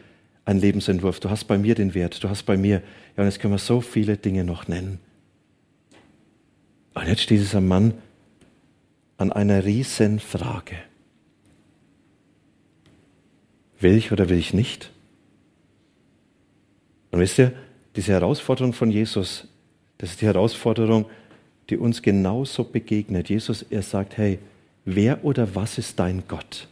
einen 0.44 0.60
Lebensentwurf, 0.60 1.20
du 1.20 1.30
hast 1.30 1.44
bei 1.44 1.58
mir 1.58 1.74
den 1.74 1.94
Wert, 1.94 2.22
du 2.22 2.28
hast 2.28 2.44
bei 2.44 2.56
mir, 2.56 2.82
ja, 3.16 3.22
und 3.22 3.24
jetzt 3.24 3.40
können 3.40 3.54
wir 3.54 3.58
so 3.58 3.80
viele 3.80 4.16
Dinge 4.16 4.44
noch 4.44 4.68
nennen. 4.68 4.98
Und 6.94 7.06
jetzt 7.06 7.22
steht 7.22 7.40
dieser 7.40 7.60
Mann 7.60 7.94
an 9.16 9.32
einer 9.32 9.64
riesen 9.64 10.18
Frage. 10.18 10.76
Will 13.78 13.96
ich 13.96 14.12
oder 14.12 14.28
will 14.28 14.38
ich 14.38 14.52
nicht? 14.52 14.90
Und 17.10 17.20
wisst 17.20 17.38
ihr, 17.38 17.52
diese 17.96 18.12
Herausforderung 18.12 18.72
von 18.72 18.90
Jesus, 18.90 19.48
das 19.98 20.12
ist 20.12 20.20
die 20.20 20.26
Herausforderung, 20.26 21.06
die 21.68 21.76
uns 21.76 22.02
genauso 22.02 22.64
begegnet. 22.64 23.28
Jesus, 23.28 23.62
er 23.62 23.82
sagt, 23.82 24.16
hey, 24.16 24.38
wer 24.84 25.24
oder 25.24 25.54
was 25.54 25.78
ist 25.78 25.98
dein 25.98 26.24
Gott? 26.26 26.68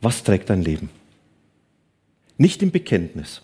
Was 0.00 0.24
trägt 0.24 0.50
dein 0.50 0.62
Leben? 0.62 0.90
Nicht 2.38 2.62
im 2.62 2.70
Bekenntnis. 2.70 3.42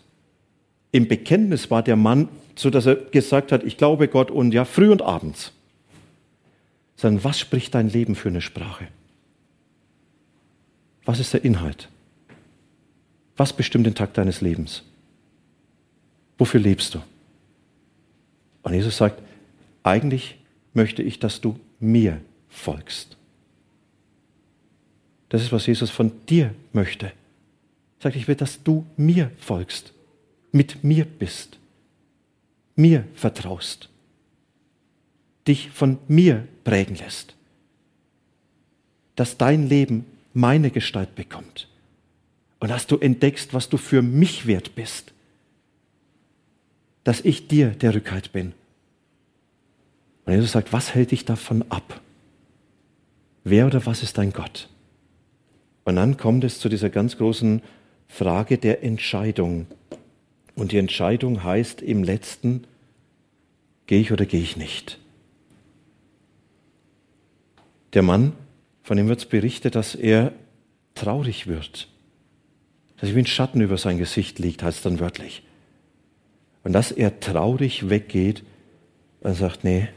Im 0.92 1.09
Bekenntnis 1.09 1.71
war 1.71 1.83
der 1.83 1.97
Mann, 1.97 2.29
so 2.55 2.71
dass 2.71 2.87
er 2.87 2.97
gesagt 2.97 3.53
hat, 3.53 3.62
ich 3.64 3.77
glaube 3.77 4.09
Gott 4.09 4.31
und 4.31 4.53
ja, 4.53 4.64
früh 4.64 4.90
und 4.90 5.03
abends. 5.03 5.53
Sondern 6.97 7.23
was 7.25 7.38
spricht 7.38 7.75
dein 7.75 7.90
Leben 7.90 8.14
für 8.14 8.29
eine 8.29 8.40
Sprache? 8.40 8.88
Was 11.05 11.21
ist 11.21 11.35
der 11.35 11.45
Inhalt? 11.45 11.90
Was 13.37 13.53
bestimmt 13.53 13.87
den 13.87 13.95
Tag 13.95 14.14
deines 14.14 14.40
Lebens? 14.40 14.83
Wofür 16.38 16.61
lebst 16.61 16.95
du? 16.95 17.03
Und 18.62 18.75
Jesus 18.75 18.97
sagt, 18.97 19.23
eigentlich 19.83 20.38
möchte 20.73 21.03
ich, 21.03 21.21
dass 21.21 21.40
du 21.40 21.61
mir 21.79 22.21
folgst. 22.49 23.16
Das 25.29 25.43
ist, 25.43 25.53
was 25.53 25.67
Jesus 25.67 25.91
von 25.91 26.12
dir 26.27 26.55
möchte. 26.73 27.07
Er 27.07 27.12
sagt, 28.03 28.17
ich 28.17 28.29
will, 28.29 28.37
dass 28.37 28.62
du 28.62 28.87
mir 28.97 29.31
folgst, 29.39 29.93
mit 30.53 30.85
mir 30.85 31.05
bist, 31.05 31.59
mir 32.77 33.05
vertraust, 33.15 33.89
dich 35.47 35.71
von 35.71 35.99
mir 36.09 36.47
prägen 36.65 36.97
lässt, 36.97 37.35
dass 39.17 39.39
dein 39.39 39.69
Leben 39.69 40.05
meine 40.35 40.71
Gestalt 40.71 41.15
bekommt 41.15 41.69
und 42.61 42.71
dass 42.71 42.87
du 42.87 42.99
entdeckst, 42.99 43.55
was 43.55 43.69
du 43.69 43.77
für 43.79 44.03
mich 44.03 44.47
wert 44.47 44.75
bist, 44.75 45.12
dass 47.05 47.21
ich 47.21 47.49
dir 47.49 47.71
der 47.71 47.95
Rückhalt 47.95 48.33
bin. 48.33 48.53
Und 50.25 50.33
Jesus 50.33 50.53
sagt, 50.53 50.73
was 50.73 50.95
hält 50.95 51.12
dich 51.12 51.25
davon 51.25 51.65
ab? 51.71 52.01
Wer 53.45 53.67
oder 53.67 53.87
was 53.87 54.03
ist 54.03 54.19
dein 54.19 54.33
Gott? 54.33 54.69
Und 55.87 55.94
dann 55.94 56.16
kommt 56.16 56.42
es 56.42 56.59
zu 56.59 56.68
dieser 56.68 56.90
ganz 56.90 57.16
großen 57.16 57.62
Frage 58.09 58.59
der 58.59 58.83
Entscheidung. 58.83 59.68
Und 60.57 60.72
die 60.72 60.79
Entscheidung 60.79 61.44
heißt 61.44 61.81
im 61.81 62.03
letzten, 62.03 62.64
gehe 63.87 64.01
ich 64.01 64.11
oder 64.11 64.27
gehe 64.27 64.40
ich 64.42 64.57
nicht. 64.57 64.99
Der 67.92 68.03
Mann, 68.03 68.33
von 68.83 68.96
dem 68.96 69.07
wird 69.07 69.29
berichtet, 69.31 69.77
dass 69.77 69.94
er 69.94 70.33
traurig 70.96 71.46
wird. 71.46 71.88
Dass 72.96 73.14
wie 73.14 73.20
ein 73.20 73.27
Schatten 73.27 73.61
über 73.61 73.79
sein 73.79 73.96
Gesicht 73.96 74.40
liegt, 74.40 74.64
heißt 74.64 74.85
dann 74.85 74.99
wörtlich. 74.99 75.44
Und 76.64 76.72
dass 76.72 76.90
er 76.90 77.20
traurig 77.20 77.88
weggeht 77.88 78.42
und 79.20 79.35
sagt, 79.35 79.62
nee, 79.62 79.88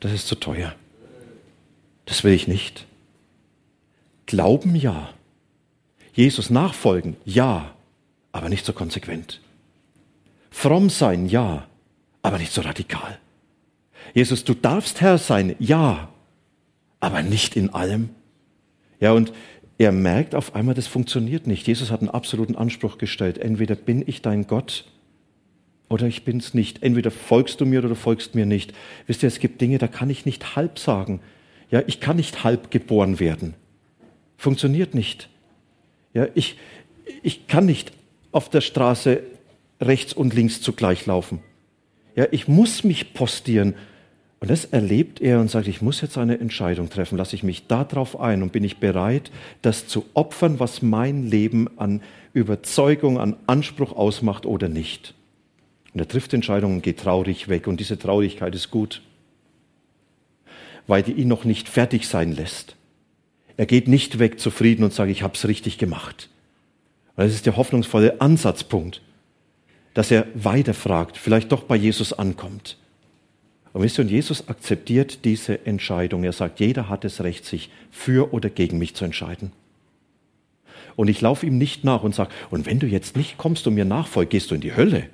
das 0.00 0.12
ist 0.12 0.26
zu 0.26 0.34
teuer. 0.34 0.74
Das 2.06 2.24
will 2.24 2.32
ich 2.32 2.48
nicht. 2.48 2.88
Glauben 4.26 4.74
ja. 4.74 5.10
Jesus 6.12 6.50
nachfolgen 6.50 7.16
ja, 7.24 7.74
aber 8.32 8.48
nicht 8.48 8.64
so 8.64 8.72
konsequent. 8.72 9.40
Fromm 10.50 10.88
sein 10.90 11.26
ja, 11.26 11.66
aber 12.22 12.38
nicht 12.38 12.52
so 12.52 12.60
radikal. 12.60 13.18
Jesus, 14.14 14.44
du 14.44 14.54
darfst 14.54 15.00
Herr 15.00 15.18
sein, 15.18 15.56
ja, 15.58 16.08
aber 17.00 17.22
nicht 17.22 17.56
in 17.56 17.70
allem. 17.70 18.10
Ja, 19.00 19.12
und 19.12 19.32
er 19.76 19.92
merkt 19.92 20.34
auf 20.34 20.54
einmal, 20.54 20.74
das 20.74 20.86
funktioniert 20.86 21.46
nicht. 21.46 21.66
Jesus 21.66 21.90
hat 21.90 22.00
einen 22.00 22.10
absoluten 22.10 22.54
Anspruch 22.54 22.98
gestellt. 22.98 23.38
Entweder 23.38 23.74
bin 23.74 24.04
ich 24.06 24.22
dein 24.22 24.46
Gott 24.46 24.84
oder 25.88 26.06
ich 26.06 26.24
bin's 26.24 26.54
nicht. 26.54 26.82
Entweder 26.82 27.10
folgst 27.10 27.60
du 27.60 27.66
mir 27.66 27.84
oder 27.84 27.96
folgst 27.96 28.34
mir 28.34 28.46
nicht. 28.46 28.72
Wisst 29.06 29.22
ihr, 29.22 29.26
es 29.26 29.40
gibt 29.40 29.60
Dinge, 29.60 29.78
da 29.78 29.88
kann 29.88 30.10
ich 30.10 30.26
nicht 30.26 30.54
halb 30.54 30.78
sagen. 30.78 31.20
Ja, 31.70 31.82
ich 31.86 32.00
kann 32.00 32.16
nicht 32.16 32.44
halb 32.44 32.70
geboren 32.70 33.18
werden. 33.18 33.54
Funktioniert 34.36 34.94
nicht. 34.94 35.28
Ja, 36.12 36.26
ich, 36.34 36.56
ich 37.22 37.46
kann 37.46 37.66
nicht 37.66 37.92
auf 38.32 38.48
der 38.48 38.60
Straße 38.60 39.22
rechts 39.80 40.12
und 40.12 40.34
links 40.34 40.60
zugleich 40.60 41.06
laufen. 41.06 41.40
Ja, 42.16 42.26
ich 42.30 42.48
muss 42.48 42.84
mich 42.84 43.14
postieren 43.14 43.74
und 44.44 44.50
das 44.50 44.66
erlebt 44.66 45.22
er 45.22 45.40
und 45.40 45.50
sagt, 45.50 45.68
ich 45.68 45.80
muss 45.80 46.02
jetzt 46.02 46.18
eine 46.18 46.38
Entscheidung 46.38 46.90
treffen. 46.90 47.16
Lasse 47.16 47.34
ich 47.34 47.42
mich 47.42 47.66
darauf 47.66 48.20
ein 48.20 48.42
und 48.42 48.52
bin 48.52 48.62
ich 48.62 48.76
bereit, 48.76 49.30
das 49.62 49.86
zu 49.88 50.04
opfern, 50.12 50.60
was 50.60 50.82
mein 50.82 51.26
Leben 51.26 51.66
an 51.78 52.02
Überzeugung, 52.34 53.18
an 53.18 53.36
Anspruch 53.46 53.92
ausmacht 53.92 54.44
oder 54.44 54.68
nicht? 54.68 55.14
Und 55.94 56.00
er 56.00 56.08
trifft 56.08 56.34
Entscheidungen 56.34 56.76
und 56.76 56.82
geht 56.82 57.00
traurig 57.00 57.48
weg. 57.48 57.66
Und 57.66 57.80
diese 57.80 57.98
Traurigkeit 57.98 58.54
ist 58.54 58.70
gut, 58.70 59.00
weil 60.86 61.02
die 61.02 61.12
ihn 61.12 61.28
noch 61.28 61.44
nicht 61.44 61.68
fertig 61.68 62.06
sein 62.06 62.32
lässt. 62.32 62.76
Er 63.56 63.66
geht 63.66 63.88
nicht 63.88 64.18
weg 64.18 64.40
zufrieden 64.40 64.84
und 64.84 64.92
sagt, 64.92 65.10
ich 65.10 65.22
habe 65.22 65.34
es 65.34 65.46
richtig 65.46 65.78
gemacht. 65.78 66.28
Und 67.16 67.24
das 67.24 67.34
ist 67.34 67.46
der 67.46 67.56
hoffnungsvolle 67.56 68.20
Ansatzpunkt, 68.20 69.00
dass 69.94 70.10
er 70.10 70.26
weiterfragt, 70.34 71.16
vielleicht 71.16 71.52
doch 71.52 71.62
bei 71.62 71.76
Jesus 71.76 72.12
ankommt. 72.12 72.76
Und 73.72 73.82
wisst 73.82 73.98
ihr, 73.98 74.02
und 74.02 74.10
Jesus 74.10 74.48
akzeptiert 74.48 75.24
diese 75.24 75.66
Entscheidung. 75.66 76.24
Er 76.24 76.32
sagt, 76.32 76.60
jeder 76.60 76.88
hat 76.88 77.04
das 77.04 77.20
Recht, 77.22 77.44
sich 77.44 77.70
für 77.90 78.32
oder 78.32 78.48
gegen 78.48 78.78
mich 78.78 78.94
zu 78.94 79.04
entscheiden. 79.04 79.52
Und 80.96 81.08
ich 81.08 81.20
laufe 81.20 81.46
ihm 81.46 81.58
nicht 81.58 81.84
nach 81.84 82.02
und 82.02 82.14
sage, 82.14 82.30
und 82.50 82.66
wenn 82.66 82.78
du 82.78 82.86
jetzt 82.86 83.16
nicht 83.16 83.36
kommst 83.36 83.66
und 83.66 83.74
mir 83.74 83.84
nachfolgst, 83.84 84.30
gehst 84.30 84.50
du 84.50 84.54
in 84.54 84.60
die 84.60 84.76
Hölle. 84.76 85.08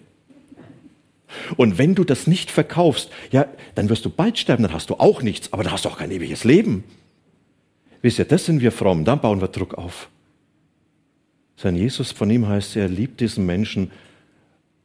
Und 1.57 1.79
wenn 1.79 1.95
du 1.95 2.05
das 2.05 2.27
nicht 2.27 2.51
verkaufst, 2.51 3.11
ja, 3.31 3.47
dann 3.75 3.89
wirst 3.89 4.05
du 4.05 4.11
bald 4.11 4.39
sterben, 4.39 4.63
dann 4.63 4.73
hast 4.73 4.91
du 4.91 4.95
auch 4.95 5.23
nichts, 5.23 5.53
aber 5.53 5.63
dann 5.63 5.73
hast 5.73 5.85
du 5.85 5.89
auch 5.89 5.99
kein 5.99 6.11
ewiges 6.11 6.45
Leben. 6.45 6.85
Wisst 8.03 8.19
ihr, 8.19 8.25
das 8.25 8.47
sind 8.47 8.61
wir 8.61 8.73
fromm, 8.73 9.05
dann 9.05 9.21
bauen 9.21 9.41
wir 9.41 9.49
Druck 9.49 9.75
auf. 9.75 10.09
Sein 11.57 11.77
Jesus, 11.77 12.13
von 12.13 12.31
ihm 12.31 12.49
heißt, 12.49 12.77
er 12.77 12.89
liebt 12.89 13.21
diesen 13.21 13.45
Menschen 13.45 13.91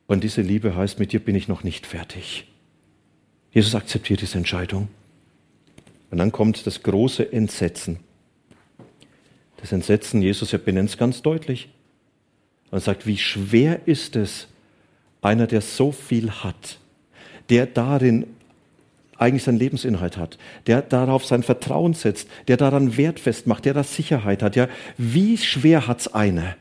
und 0.08 0.24
diese 0.24 0.42
Liebe 0.42 0.76
heißt, 0.76 1.00
mit 1.00 1.14
dir 1.14 1.20
bin 1.20 1.36
ich 1.36 1.48
noch 1.48 1.64
nicht 1.64 1.86
fertig. 1.86 2.48
Jesus 3.52 3.76
akzeptiert 3.76 4.22
diese 4.22 4.38
Entscheidung. 4.38 4.90
Und 6.12 6.18
dann 6.18 6.32
kommt 6.32 6.68
das 6.68 6.84
große 6.84 7.32
Entsetzen. 7.32 8.00
Das 9.58 9.72
Entsetzen, 9.72 10.22
Jesus 10.22 10.52
er 10.52 10.60
benennt 10.60 10.90
es 10.90 10.98
ganz 10.98 11.22
deutlich. 11.22 11.70
Und 12.72 12.84
sagt, 12.84 13.08
wie 13.08 13.18
schwer 13.18 13.88
ist 13.88 14.16
es, 14.18 14.48
einer, 15.22 15.48
der 15.48 15.62
so 15.62 15.92
viel 15.92 16.30
hat, 16.30 16.80
der 17.50 17.66
darin 17.66 18.28
eigentlich 19.18 19.44
seinen 19.44 19.60
Lebensinhalt 19.60 20.18
hat, 20.18 20.38
der 20.68 20.82
darauf 20.82 21.26
sein 21.26 21.44
Vertrauen 21.44 21.94
setzt, 21.94 22.28
der 22.48 22.58
daran 22.58 22.98
Wert 22.98 23.20
festmacht, 23.20 23.66
der 23.66 23.74
da 23.74 23.84
Sicherheit 23.84 24.44
hat. 24.44 24.56
Ja, 24.56 24.68
wie 24.98 25.38
schwer 25.38 25.88
hat 25.88 26.02
es 26.02 26.14
einer, 26.14 26.56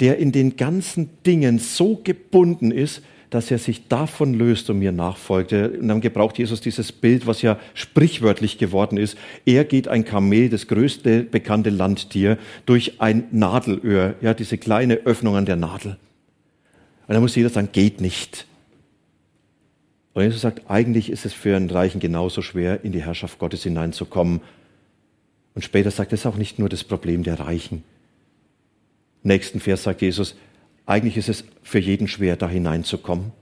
der 0.00 0.18
in 0.18 0.32
den 0.32 0.56
ganzen 0.56 1.10
Dingen 1.24 1.58
so 1.58 2.00
gebunden 2.02 2.70
ist, 2.70 3.02
dass 3.34 3.50
er 3.50 3.58
sich 3.58 3.88
davon 3.88 4.32
löst 4.34 4.70
und 4.70 4.78
mir 4.78 4.92
nachfolgt. 4.92 5.52
Und 5.52 5.88
dann 5.88 6.00
gebraucht 6.00 6.38
Jesus 6.38 6.60
dieses 6.60 6.92
Bild, 6.92 7.26
was 7.26 7.42
ja 7.42 7.58
sprichwörtlich 7.74 8.58
geworden 8.58 8.96
ist. 8.96 9.18
Er 9.44 9.64
geht 9.64 9.88
ein 9.88 10.04
Kamel, 10.04 10.48
das 10.48 10.68
größte 10.68 11.24
bekannte 11.24 11.70
Landtier, 11.70 12.38
durch 12.64 13.00
ein 13.00 13.24
Nadelöhr, 13.32 14.14
ja, 14.20 14.34
diese 14.34 14.56
kleine 14.56 14.94
Öffnung 15.04 15.34
an 15.34 15.46
der 15.46 15.56
Nadel. 15.56 15.96
Und 17.08 17.14
dann 17.14 17.22
muss 17.22 17.34
jeder 17.34 17.50
sagen, 17.50 17.70
geht 17.72 18.00
nicht. 18.00 18.46
Und 20.14 20.22
Jesus 20.22 20.42
sagt, 20.42 20.70
eigentlich 20.70 21.10
ist 21.10 21.26
es 21.26 21.32
für 21.32 21.56
einen 21.56 21.68
Reichen 21.68 22.00
genauso 22.00 22.40
schwer, 22.40 22.84
in 22.84 22.92
die 22.92 23.02
Herrschaft 23.02 23.38
Gottes 23.38 23.64
hineinzukommen. 23.64 24.40
Und 25.54 25.62
später 25.62 25.90
sagt 25.90 26.12
es 26.12 26.24
auch 26.24 26.36
nicht 26.36 26.58
nur 26.58 26.68
das 26.68 26.84
Problem 26.84 27.24
der 27.24 27.40
Reichen. 27.40 27.82
Im 29.24 29.28
nächsten 29.28 29.58
Vers 29.58 29.82
sagt 29.82 30.02
Jesus, 30.02 30.36
eigentlich 30.86 31.16
ist 31.16 31.28
es 31.28 31.44
für 31.62 31.78
jeden 31.78 32.08
schwer, 32.08 32.36
da 32.36 32.48
hineinzukommen, 32.48 33.32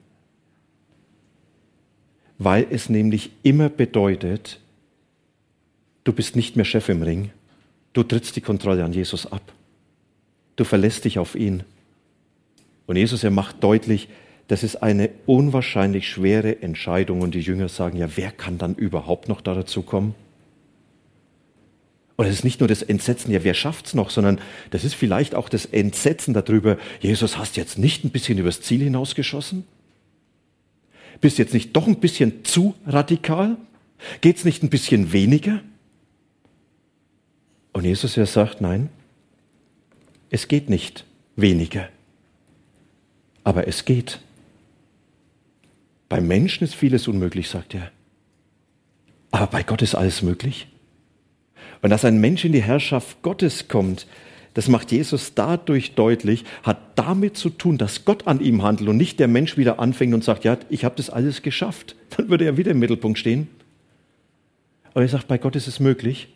weil 2.39 2.67
es 2.71 2.89
nämlich 2.89 3.31
immer 3.43 3.69
bedeutet, 3.69 4.61
du 6.05 6.13
bist 6.13 6.37
nicht 6.37 6.57
mehr 6.57 6.65
Chef 6.65 6.89
im 6.89 7.03
Ring, 7.03 7.31
du 7.93 8.03
trittst 8.03 8.37
die 8.37 8.41
Kontrolle 8.41 8.85
an 8.85 8.93
Jesus 8.93 9.31
ab, 9.31 9.53
du 10.57 10.65
verlässt 10.65 11.05
dich 11.05 11.19
auf 11.19 11.35
ihn. 11.35 11.65
Und 12.87 12.97
Jesus, 12.97 13.25
er 13.25 13.31
macht 13.31 13.63
deutlich, 13.63 14.09
das 14.53 14.63
ist 14.63 14.83
eine 14.83 15.09
unwahrscheinlich 15.25 16.07
schwere 16.11 16.61
Entscheidung 16.61 17.23
und 17.23 17.35
die 17.35 17.41
Jünger 17.41 17.71
sagen, 17.71 17.97
ja, 17.97 18.07
wer 18.17 18.31
kann 18.31 18.59
dann 18.59 18.75
überhaupt 18.75 19.31
noch 19.31 19.41
dazu 19.41 19.81
kommen? 19.81 20.15
Und 22.17 22.27
es 22.27 22.35
ist 22.35 22.45
nicht 22.45 22.61
nur 22.61 22.69
das 22.69 22.83
Entsetzen, 22.83 23.33
ja, 23.33 23.45
wer 23.45 23.55
schafft's 23.55 23.95
noch, 23.95 24.11
sondern 24.11 24.39
das 24.69 24.85
ist 24.85 24.93
vielleicht 24.93 25.35
auch 25.35 25.49
das 25.49 25.65
Entsetzen 25.65 26.35
darüber, 26.35 26.77
Jesus, 27.01 27.39
hast 27.39 27.57
jetzt 27.57 27.79
nicht 27.79 28.05
ein 28.05 28.11
bisschen 28.11 28.37
übers 28.37 28.61
Ziel 28.61 28.83
hinausgeschossen? 28.83 29.65
Bist 31.23 31.39
jetzt 31.39 31.55
nicht 31.55 31.75
doch 31.75 31.87
ein 31.87 31.97
bisschen 31.97 32.45
zu 32.45 32.75
radikal? 32.87 33.57
Geht's 34.21 34.45
nicht 34.45 34.63
ein 34.63 34.69
bisschen 34.69 35.15
weniger? 35.15 35.63
Und 37.73 37.87
Jesus, 37.87 38.19
er 38.19 38.27
sagt, 38.27 38.61
nein, 38.61 38.91
es 40.29 40.47
geht 40.47 40.69
nicht 40.69 41.07
weniger. 41.37 41.89
Aber 43.45 43.67
es 43.67 43.87
geht. 43.87 44.21
Beim 46.13 46.27
Menschen 46.27 46.65
ist 46.65 46.75
vieles 46.75 47.09
unmöglich, 47.09 47.49
sagt 47.49 47.75
er. 47.75 47.91
Aber 49.31 49.47
bei 49.47 49.63
Gott 49.63 49.81
ist 49.81 49.95
alles 49.95 50.21
möglich. 50.21 50.69
Und 51.81 51.89
dass 51.89 52.05
ein 52.05 52.21
Mensch 52.21 52.45
in 52.45 52.53
die 52.53 52.63
Herrschaft 52.63 53.23
Gottes 53.23 53.67
kommt, 53.67 54.07
das 54.53 54.69
macht 54.69 54.93
Jesus 54.93 55.33
dadurch 55.33 55.95
deutlich, 55.95 56.45
hat 56.65 56.99
damit 56.99 57.39
zu 57.39 57.49
tun, 57.49 57.79
dass 57.79 58.05
Gott 58.05 58.27
an 58.27 58.41
ihm 58.41 58.63
handelt 58.63 58.91
und 58.91 58.99
nicht 58.99 59.21
der 59.21 59.27
Mensch 59.27 59.57
wieder 59.57 59.81
anfängt 59.81 60.13
und 60.13 60.23
sagt, 60.23 60.45
ja, 60.45 60.59
ich 60.69 60.85
habe 60.85 60.97
das 60.97 61.09
alles 61.09 61.41
geschafft. 61.41 61.97
Dann 62.19 62.29
würde 62.29 62.45
er 62.45 62.59
wieder 62.59 62.73
im 62.73 62.79
Mittelpunkt 62.79 63.19
stehen. 63.19 63.49
Aber 64.93 65.01
er 65.01 65.09
sagt, 65.09 65.29
bei 65.29 65.39
Gott 65.39 65.57
ist 65.57 65.67
es 65.67 65.81
möglich. 65.81 66.29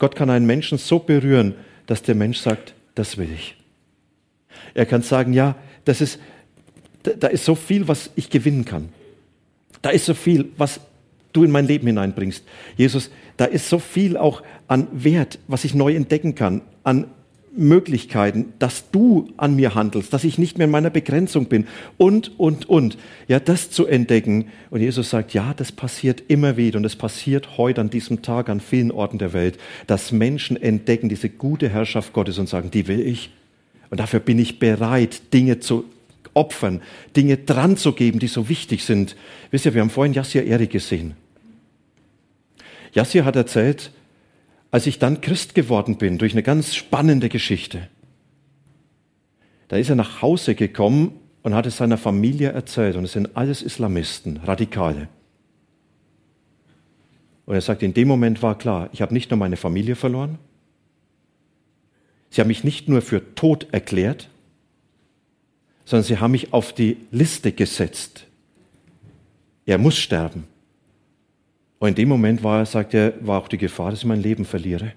Gott 0.00 0.16
kann 0.16 0.30
einen 0.30 0.46
Menschen 0.46 0.78
so 0.78 0.98
berühren, 0.98 1.54
dass 1.86 2.02
der 2.02 2.16
Mensch 2.16 2.38
sagt, 2.38 2.74
das 2.96 3.18
will 3.18 3.30
ich. 3.32 3.54
Er 4.74 4.84
kann 4.84 5.02
sagen, 5.02 5.32
ja, 5.32 5.54
das 5.84 6.00
ist, 6.00 6.18
da 7.02 7.28
ist 7.28 7.44
so 7.44 7.54
viel, 7.54 7.88
was 7.88 8.10
ich 8.16 8.30
gewinnen 8.30 8.64
kann. 8.64 8.90
Da 9.82 9.90
ist 9.90 10.06
so 10.06 10.14
viel, 10.14 10.50
was 10.56 10.80
du 11.32 11.44
in 11.44 11.50
mein 11.50 11.66
Leben 11.66 11.86
hineinbringst. 11.86 12.44
Jesus, 12.76 13.10
da 13.36 13.44
ist 13.44 13.68
so 13.68 13.78
viel 13.78 14.16
auch 14.16 14.42
an 14.68 14.88
Wert, 14.92 15.38
was 15.48 15.64
ich 15.64 15.74
neu 15.74 15.94
entdecken 15.94 16.34
kann, 16.34 16.62
an 16.84 17.06
Möglichkeiten, 17.56 18.52
dass 18.58 18.90
du 18.90 19.28
an 19.36 19.56
mir 19.56 19.74
handelst, 19.74 20.12
dass 20.12 20.22
ich 20.24 20.38
nicht 20.38 20.58
mehr 20.58 20.66
in 20.66 20.70
meiner 20.70 20.90
Begrenzung 20.90 21.46
bin 21.46 21.66
und, 21.98 22.38
und, 22.38 22.68
und. 22.68 22.96
Ja, 23.26 23.40
das 23.40 23.70
zu 23.70 23.86
entdecken. 23.86 24.46
Und 24.70 24.80
Jesus 24.80 25.10
sagt, 25.10 25.34
ja, 25.34 25.52
das 25.54 25.72
passiert 25.72 26.22
immer 26.28 26.56
wieder 26.56 26.78
und 26.78 26.84
es 26.84 26.94
passiert 26.94 27.58
heute 27.58 27.80
an 27.80 27.90
diesem 27.90 28.22
Tag 28.22 28.48
an 28.48 28.60
vielen 28.60 28.92
Orten 28.92 29.18
der 29.18 29.32
Welt, 29.32 29.58
dass 29.88 30.12
Menschen 30.12 30.56
entdecken 30.56 31.08
diese 31.08 31.28
gute 31.28 31.68
Herrschaft 31.68 32.12
Gottes 32.12 32.38
und 32.38 32.48
sagen, 32.48 32.70
die 32.70 32.86
will 32.86 33.00
ich. 33.00 33.30
Und 33.90 33.98
dafür 33.98 34.20
bin 34.20 34.38
ich 34.38 34.60
bereit, 34.60 35.34
Dinge 35.34 35.58
zu 35.58 35.84
opfern, 36.34 36.82
Dinge 37.16 37.36
dran 37.38 37.76
zu 37.76 37.92
geben, 37.92 38.18
die 38.18 38.28
so 38.28 38.48
wichtig 38.48 38.84
sind. 38.84 39.16
Wisst 39.50 39.66
ihr, 39.66 39.74
wir 39.74 39.82
haben 39.82 39.90
vorhin 39.90 40.14
Yassir 40.14 40.44
Erik 40.44 40.70
gesehen. 40.70 41.14
Yassir 42.92 43.24
hat 43.24 43.36
erzählt, 43.36 43.92
als 44.70 44.86
ich 44.86 44.98
dann 44.98 45.20
Christ 45.20 45.54
geworden 45.54 45.98
bin, 45.98 46.18
durch 46.18 46.32
eine 46.32 46.42
ganz 46.42 46.74
spannende 46.74 47.28
Geschichte. 47.28 47.88
Da 49.68 49.76
ist 49.76 49.88
er 49.88 49.96
nach 49.96 50.22
Hause 50.22 50.54
gekommen 50.54 51.12
und 51.42 51.54
hat 51.54 51.66
es 51.66 51.76
seiner 51.76 51.98
Familie 51.98 52.50
erzählt. 52.50 52.96
Und 52.96 53.04
es 53.04 53.12
sind 53.12 53.36
alles 53.36 53.62
Islamisten, 53.62 54.38
Radikale. 54.38 55.08
Und 57.46 57.54
er 57.54 57.60
sagt, 57.60 57.82
in 57.82 57.94
dem 57.94 58.06
Moment 58.06 58.42
war 58.42 58.56
klar, 58.56 58.90
ich 58.92 59.02
habe 59.02 59.12
nicht 59.12 59.30
nur 59.30 59.38
meine 59.38 59.56
Familie 59.56 59.96
verloren, 59.96 60.38
sie 62.30 62.40
haben 62.40 62.48
mich 62.48 62.64
nicht 62.64 62.88
nur 62.88 63.02
für 63.02 63.34
tot 63.34 63.66
erklärt, 63.72 64.29
sondern 65.90 66.04
sie 66.04 66.18
haben 66.18 66.30
mich 66.30 66.52
auf 66.52 66.72
die 66.72 66.98
Liste 67.10 67.50
gesetzt. 67.50 68.24
Er 69.66 69.76
muss 69.76 69.98
sterben. 69.98 70.44
Und 71.80 71.88
in 71.88 71.94
dem 71.96 72.08
Moment 72.08 72.44
war, 72.44 72.64
sagt 72.64 72.94
er, 72.94 73.14
war 73.26 73.40
auch 73.40 73.48
die 73.48 73.58
Gefahr, 73.58 73.90
dass 73.90 74.00
ich 74.00 74.04
mein 74.04 74.22
Leben 74.22 74.44
verliere. 74.44 74.92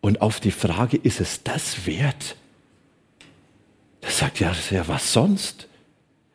Und 0.00 0.20
auf 0.22 0.38
die 0.38 0.52
Frage, 0.52 0.96
ist 0.96 1.20
es 1.20 1.42
das 1.42 1.86
wert? 1.86 2.36
Da 4.00 4.10
sagt 4.10 4.38
ja, 4.38 4.52
ja, 4.70 4.86
was 4.86 5.12
sonst? 5.12 5.66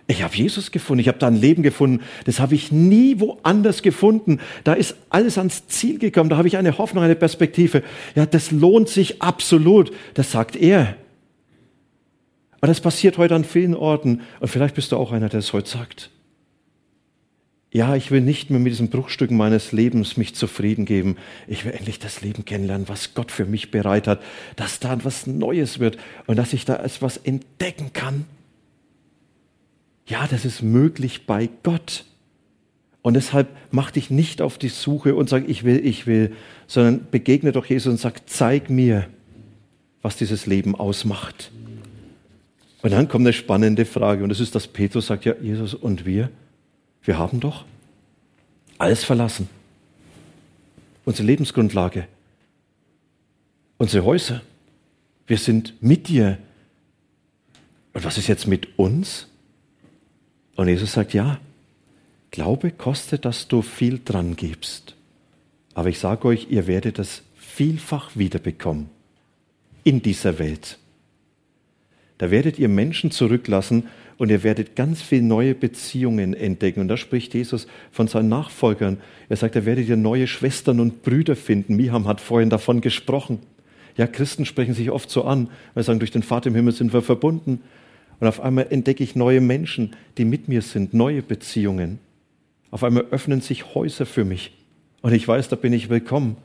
Ich 0.06 0.22
habe 0.22 0.36
Jesus 0.36 0.70
gefunden, 0.72 1.00
ich 1.00 1.08
habe 1.08 1.18
da 1.18 1.28
ein 1.28 1.38
Leben 1.38 1.64
gefunden, 1.64 2.04
das 2.26 2.42
habe 2.42 2.56
ich 2.56 2.74
nie 2.74 3.22
woanders 3.22 3.82
gefunden. 3.84 4.42
Da 4.66 4.74
ist 4.74 4.98
alles 5.10 5.38
ans 5.38 5.66
Ziel 5.68 5.98
gekommen, 5.98 6.30
da 6.30 6.36
habe 6.36 6.50
ich 6.50 6.58
eine 6.58 6.78
Hoffnung, 6.78 7.06
eine 7.06 7.16
Perspektive. 7.16 7.84
Ja, 8.16 8.26
das 8.26 8.52
lohnt 8.52 8.90
sich 8.90 9.22
absolut, 9.22 9.94
das 10.14 10.34
sagt 10.34 10.58
er. 10.58 10.98
Aber 12.64 12.70
das 12.70 12.80
passiert 12.80 13.18
heute 13.18 13.36
an 13.36 13.44
vielen 13.44 13.76
Orten 13.76 14.22
und 14.40 14.48
vielleicht 14.48 14.76
bist 14.76 14.94
du 14.94 14.96
auch 14.96 15.12
einer, 15.12 15.28
der 15.28 15.40
es 15.40 15.52
heute 15.52 15.70
sagt. 15.70 16.10
Ja, 17.74 17.98
ich 17.98 18.10
will 18.10 18.22
nicht 18.22 18.50
mehr 18.50 18.60
mit 18.62 18.72
diesen 18.72 18.90
Bruchstücken 18.90 19.36
meines 19.36 19.74
Lebens 19.74 20.16
mich 20.16 20.34
zufrieden 20.34 20.86
geben. 20.86 21.18
Ich 21.46 21.66
will 21.66 21.74
endlich 21.74 22.00
das 22.00 22.22
Leben 22.22 22.46
kennenlernen, 22.46 22.88
was 22.88 23.16
Gott 23.16 23.34
für 23.34 23.44
mich 23.44 23.70
bereit 23.70 24.08
hat, 24.08 24.24
dass 24.56 24.80
da 24.80 24.94
etwas 24.94 25.28
Neues 25.28 25.80
wird 25.80 25.98
und 26.26 26.38
dass 26.38 26.54
ich 26.54 26.64
da 26.64 26.78
etwas 26.78 27.18
entdecken 27.18 27.92
kann. 27.92 28.24
Ja, 30.08 30.26
das 30.26 30.46
ist 30.46 30.62
möglich 30.62 31.26
bei 31.26 31.50
Gott. 31.64 32.06
Und 33.02 33.16
deshalb 33.16 33.50
mach 33.72 33.92
dich 33.92 34.10
nicht 34.10 34.42
auf 34.42 34.58
die 34.58 34.70
Suche 34.70 35.16
und 35.16 35.28
sag, 35.28 35.50
ich 35.50 35.66
will, 35.66 35.86
ich 35.86 36.08
will, 36.08 36.34
sondern 36.68 37.08
begegne 37.12 37.52
doch 37.52 37.66
Jesus 37.66 37.92
und 37.92 38.00
sag, 38.00 38.30
zeig 38.30 38.70
mir, 38.70 39.10
was 40.02 40.16
dieses 40.16 40.46
Leben 40.46 40.76
ausmacht. 40.76 41.52
Und 42.84 42.92
dann 42.92 43.08
kommt 43.08 43.26
eine 43.26 43.34
spannende 43.34 43.86
Frage 43.86 44.24
und 44.24 44.30
das 44.30 44.40
ist, 44.40 44.54
dass 44.54 44.68
Petrus 44.68 45.08
sagt, 45.08 45.26
ja, 45.26 45.34
Jesus 45.42 45.74
und 45.74 46.06
wir, 46.06 46.30
wir 47.02 47.18
haben 47.18 47.40
doch 47.40 47.66
alles 48.78 49.04
verlassen. 49.04 49.50
Unsere 51.06 51.26
Lebensgrundlage, 51.26 52.08
unsere 53.78 54.06
Häuser. 54.06 54.42
Wir 55.26 55.38
sind 55.38 55.82
mit 55.82 56.10
dir. 56.10 56.38
Und 57.94 58.04
was 58.04 58.18
ist 58.18 58.28
jetzt 58.28 58.48
mit 58.48 58.78
uns? 58.78 59.28
Und 60.56 60.68
Jesus 60.68 60.94
sagt, 60.94 61.14
ja, 61.14 61.40
Glaube 62.32 62.72
kostet, 62.72 63.26
dass 63.26 63.48
du 63.48 63.62
viel 63.62 64.02
dran 64.04 64.36
gibst. 64.36 64.96
Aber 65.76 65.90
ich 65.90 66.00
sage 66.00 66.28
euch, 66.28 66.48
ihr 66.50 66.66
werdet 66.66 66.98
es 66.98 67.22
vielfach 67.36 68.16
wiederbekommen 68.16 68.90
in 69.84 70.02
dieser 70.02 70.40
Welt. 70.40 70.80
Da 72.18 72.32
werdet 72.32 72.60
ihr 72.60 72.70
Menschen 72.70 73.12
zurücklassen 73.12 73.88
und 74.18 74.30
ihr 74.30 74.44
werdet 74.44 74.76
ganz 74.76 75.02
viele 75.02 75.24
neue 75.24 75.56
Beziehungen 75.56 76.34
entdecken. 76.34 76.82
Und 76.82 76.88
da 76.88 76.98
spricht 76.98 77.34
Jesus 77.34 77.68
von 77.92 78.08
seinen 78.08 78.30
Nachfolgern. 78.30 78.98
Er 79.30 79.38
sagt, 79.38 79.56
da 79.56 79.66
werdet 79.66 79.88
ihr 79.88 79.98
neue 79.98 80.28
Schwestern 80.28 80.80
und 80.80 81.02
Brüder 81.04 81.36
finden. 81.36 81.76
Miham 81.76 82.08
hat 82.08 82.22
vorhin 82.22 82.50
davon 82.50 82.82
gesprochen. 82.82 83.40
Ja, 83.98 84.08
Christen 84.08 84.46
sprechen 84.46 84.74
sich 84.74 84.92
oft 84.92 85.10
so 85.10 85.24
an, 85.24 85.50
weil 85.74 85.84
sie 85.84 85.88
sagen, 85.88 86.00
durch 86.00 86.12
den 86.12 86.24
Vater 86.24 86.48
im 86.48 86.56
Himmel 86.56 86.74
sind 86.74 86.94
wir 86.94 87.02
verbunden. 87.02 87.62
Und 88.20 88.28
auf 88.28 88.42
einmal 88.42 88.68
entdecke 88.70 89.04
ich 89.04 89.16
neue 89.16 89.42
Menschen, 89.42 89.96
die 90.18 90.26
mit 90.26 90.48
mir 90.48 90.62
sind, 90.62 90.94
neue 90.94 91.22
Beziehungen. 91.22 92.00
Auf 92.72 92.84
einmal 92.84 93.06
öffnen 93.12 93.42
sich 93.42 93.76
Häuser 93.76 94.06
für 94.06 94.26
mich. 94.26 94.54
Und 95.02 95.14
ich 95.14 95.28
weiß, 95.28 95.50
da 95.50 95.56
bin 95.56 95.74
ich 95.74 95.90
willkommen. 95.90 96.38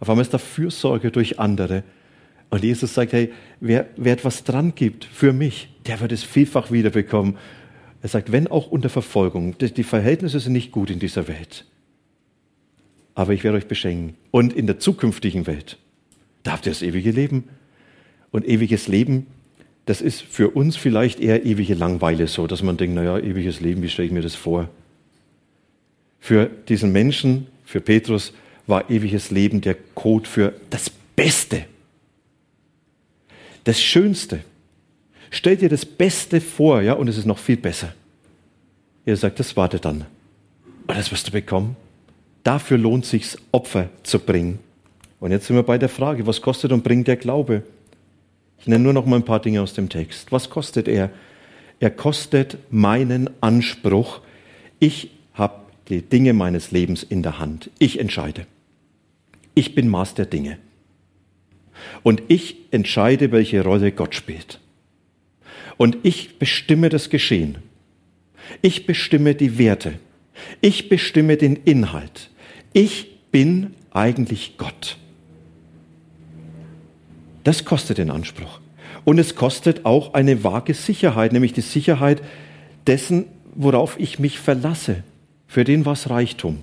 Auf 0.00 0.08
einmal 0.08 0.22
ist 0.22 0.34
da 0.34 0.38
Fürsorge 0.38 1.10
durch 1.10 1.38
andere. 1.38 1.82
Und 2.50 2.62
Jesus 2.62 2.94
sagt, 2.94 3.12
hey, 3.12 3.32
wer, 3.60 3.88
wer 3.96 4.12
etwas 4.12 4.44
dran 4.44 4.74
gibt 4.74 5.04
für 5.04 5.32
mich, 5.32 5.68
der 5.86 6.00
wird 6.00 6.12
es 6.12 6.22
vielfach 6.22 6.70
wiederbekommen. 6.70 7.36
Er 8.02 8.08
sagt, 8.08 8.30
wenn 8.32 8.46
auch 8.46 8.68
unter 8.68 8.88
Verfolgung, 8.88 9.56
die 9.58 9.82
Verhältnisse 9.82 10.38
sind 10.40 10.52
nicht 10.52 10.72
gut 10.72 10.90
in 10.90 10.98
dieser 10.98 11.28
Welt. 11.28 11.64
Aber 13.14 13.32
ich 13.32 13.42
werde 13.44 13.58
euch 13.58 13.66
beschenken. 13.66 14.14
Und 14.30 14.52
in 14.52 14.66
der 14.66 14.78
zukünftigen 14.78 15.46
Welt, 15.46 15.78
da 16.42 16.52
habt 16.52 16.66
ihr 16.66 16.72
das 16.72 16.82
ewige 16.82 17.10
Leben. 17.10 17.44
Und 18.30 18.46
ewiges 18.46 18.86
Leben, 18.86 19.26
das 19.86 20.00
ist 20.00 20.20
für 20.20 20.50
uns 20.50 20.76
vielleicht 20.76 21.20
eher 21.20 21.46
ewige 21.46 21.74
Langweile 21.74 22.26
so, 22.26 22.46
dass 22.46 22.62
man 22.62 22.76
denkt, 22.76 22.94
naja, 22.96 23.18
ewiges 23.18 23.60
Leben, 23.60 23.82
wie 23.82 23.88
stelle 23.88 24.06
ich 24.06 24.12
mir 24.12 24.22
das 24.22 24.34
vor? 24.34 24.68
Für 26.20 26.50
diesen 26.68 26.92
Menschen, 26.92 27.46
für 27.64 27.80
Petrus, 27.80 28.32
war 28.66 28.90
ewiges 28.90 29.30
Leben 29.30 29.60
der 29.60 29.76
Code 29.94 30.28
für 30.28 30.54
das 30.70 30.90
Beste, 30.90 31.64
das 33.66 33.80
Schönste. 33.80 34.40
Stell 35.30 35.56
dir 35.56 35.68
das 35.68 35.84
Beste 35.84 36.40
vor, 36.40 36.82
ja, 36.82 36.92
und 36.92 37.08
es 37.08 37.18
ist 37.18 37.26
noch 37.26 37.38
viel 37.38 37.56
besser. 37.56 37.92
Er 39.04 39.16
sagt, 39.16 39.40
das 39.40 39.56
warte 39.56 39.80
dann. 39.80 40.06
Und 40.86 40.96
das 40.96 41.10
wirst 41.10 41.26
du 41.26 41.32
bekommen. 41.32 41.76
Dafür 42.44 42.78
lohnt 42.78 43.04
es 43.04 43.10
sich, 43.10 43.36
Opfer 43.50 43.88
zu 44.04 44.20
bringen. 44.20 44.60
Und 45.18 45.32
jetzt 45.32 45.48
sind 45.48 45.56
wir 45.56 45.64
bei 45.64 45.78
der 45.78 45.88
Frage, 45.88 46.28
was 46.28 46.40
kostet 46.40 46.70
und 46.70 46.84
bringt 46.84 47.08
der 47.08 47.16
Glaube? 47.16 47.64
Ich 48.60 48.68
nenne 48.68 48.84
nur 48.84 48.92
noch 48.92 49.04
mal 49.04 49.16
ein 49.16 49.24
paar 49.24 49.40
Dinge 49.40 49.60
aus 49.60 49.74
dem 49.74 49.88
Text. 49.88 50.30
Was 50.30 50.48
kostet 50.48 50.86
er? 50.86 51.10
Er 51.80 51.90
kostet 51.90 52.58
meinen 52.70 53.28
Anspruch. 53.40 54.20
Ich 54.78 55.10
habe 55.34 55.60
die 55.88 56.02
Dinge 56.02 56.34
meines 56.34 56.70
Lebens 56.70 57.02
in 57.02 57.24
der 57.24 57.40
Hand. 57.40 57.70
Ich 57.80 57.98
entscheide. 57.98 58.46
Ich 59.54 59.74
bin 59.74 59.88
Maß 59.88 60.14
der 60.14 60.26
Dinge. 60.26 60.58
Und 62.02 62.22
ich 62.28 62.56
entscheide, 62.70 63.32
welche 63.32 63.62
Rolle 63.62 63.92
Gott 63.92 64.14
spielt. 64.14 64.60
Und 65.76 65.98
ich 66.02 66.38
bestimme 66.38 66.88
das 66.88 67.10
Geschehen. 67.10 67.58
Ich 68.62 68.86
bestimme 68.86 69.34
die 69.34 69.58
Werte. 69.58 69.94
Ich 70.60 70.88
bestimme 70.88 71.36
den 71.36 71.56
Inhalt. 71.56 72.30
Ich 72.72 73.30
bin 73.30 73.74
eigentlich 73.90 74.56
Gott. 74.56 74.96
Das 77.44 77.64
kostet 77.64 77.98
den 77.98 78.10
Anspruch. 78.10 78.60
Und 79.04 79.18
es 79.18 79.36
kostet 79.36 79.84
auch 79.84 80.14
eine 80.14 80.42
vage 80.42 80.74
Sicherheit, 80.74 81.32
nämlich 81.32 81.52
die 81.52 81.60
Sicherheit 81.60 82.22
dessen, 82.86 83.26
worauf 83.54 83.98
ich 84.00 84.18
mich 84.18 84.38
verlasse. 84.38 85.04
Für 85.46 85.62
den 85.62 85.86
was 85.86 86.10
Reichtum. 86.10 86.58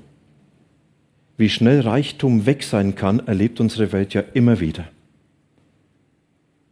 Wie 1.37 1.49
schnell 1.49 1.81
Reichtum 1.81 2.45
weg 2.45 2.63
sein 2.63 2.95
kann, 2.95 3.25
erlebt 3.25 3.59
unsere 3.59 3.91
Welt 3.91 4.13
ja 4.13 4.23
immer 4.33 4.59
wieder. 4.59 4.89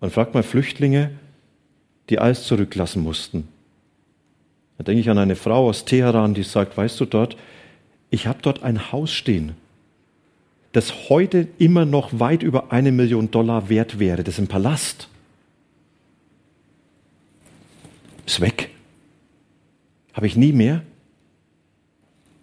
Man 0.02 0.10
fragt 0.10 0.34
mal 0.34 0.44
Flüchtlinge, 0.44 1.12
die 2.10 2.20
alles 2.20 2.44
zurücklassen 2.44 3.04
mussten. 3.04 3.48
Da 4.78 4.84
denke 4.84 5.00
ich 5.00 5.10
an 5.10 5.20
eine 5.20 5.36
Frau 5.36 5.70
aus 5.70 5.86
Teheran, 5.86 6.34
die 6.34 6.44
sagt, 6.44 6.76
weißt 6.76 7.00
du 7.00 7.06
dort, 7.06 7.38
ich 8.10 8.28
habe 8.28 8.40
dort 8.42 8.64
ein 8.64 8.92
Haus 8.92 9.12
stehen, 9.14 9.54
das 10.74 11.10
heute 11.10 11.48
immer 11.60 11.86
noch 11.86 12.20
weit 12.20 12.44
über 12.44 12.72
eine 12.72 12.92
Million 12.92 13.30
Dollar 13.30 13.70
wert 13.70 14.00
wäre. 14.00 14.24
Das 14.24 14.36
ist 14.36 14.40
ein 14.40 14.48
Palast. 14.48 15.08
Ist 18.26 18.42
weg. 18.42 18.70
Habe 20.14 20.28
ich 20.28 20.36
nie 20.36 20.52
mehr. 20.52 20.82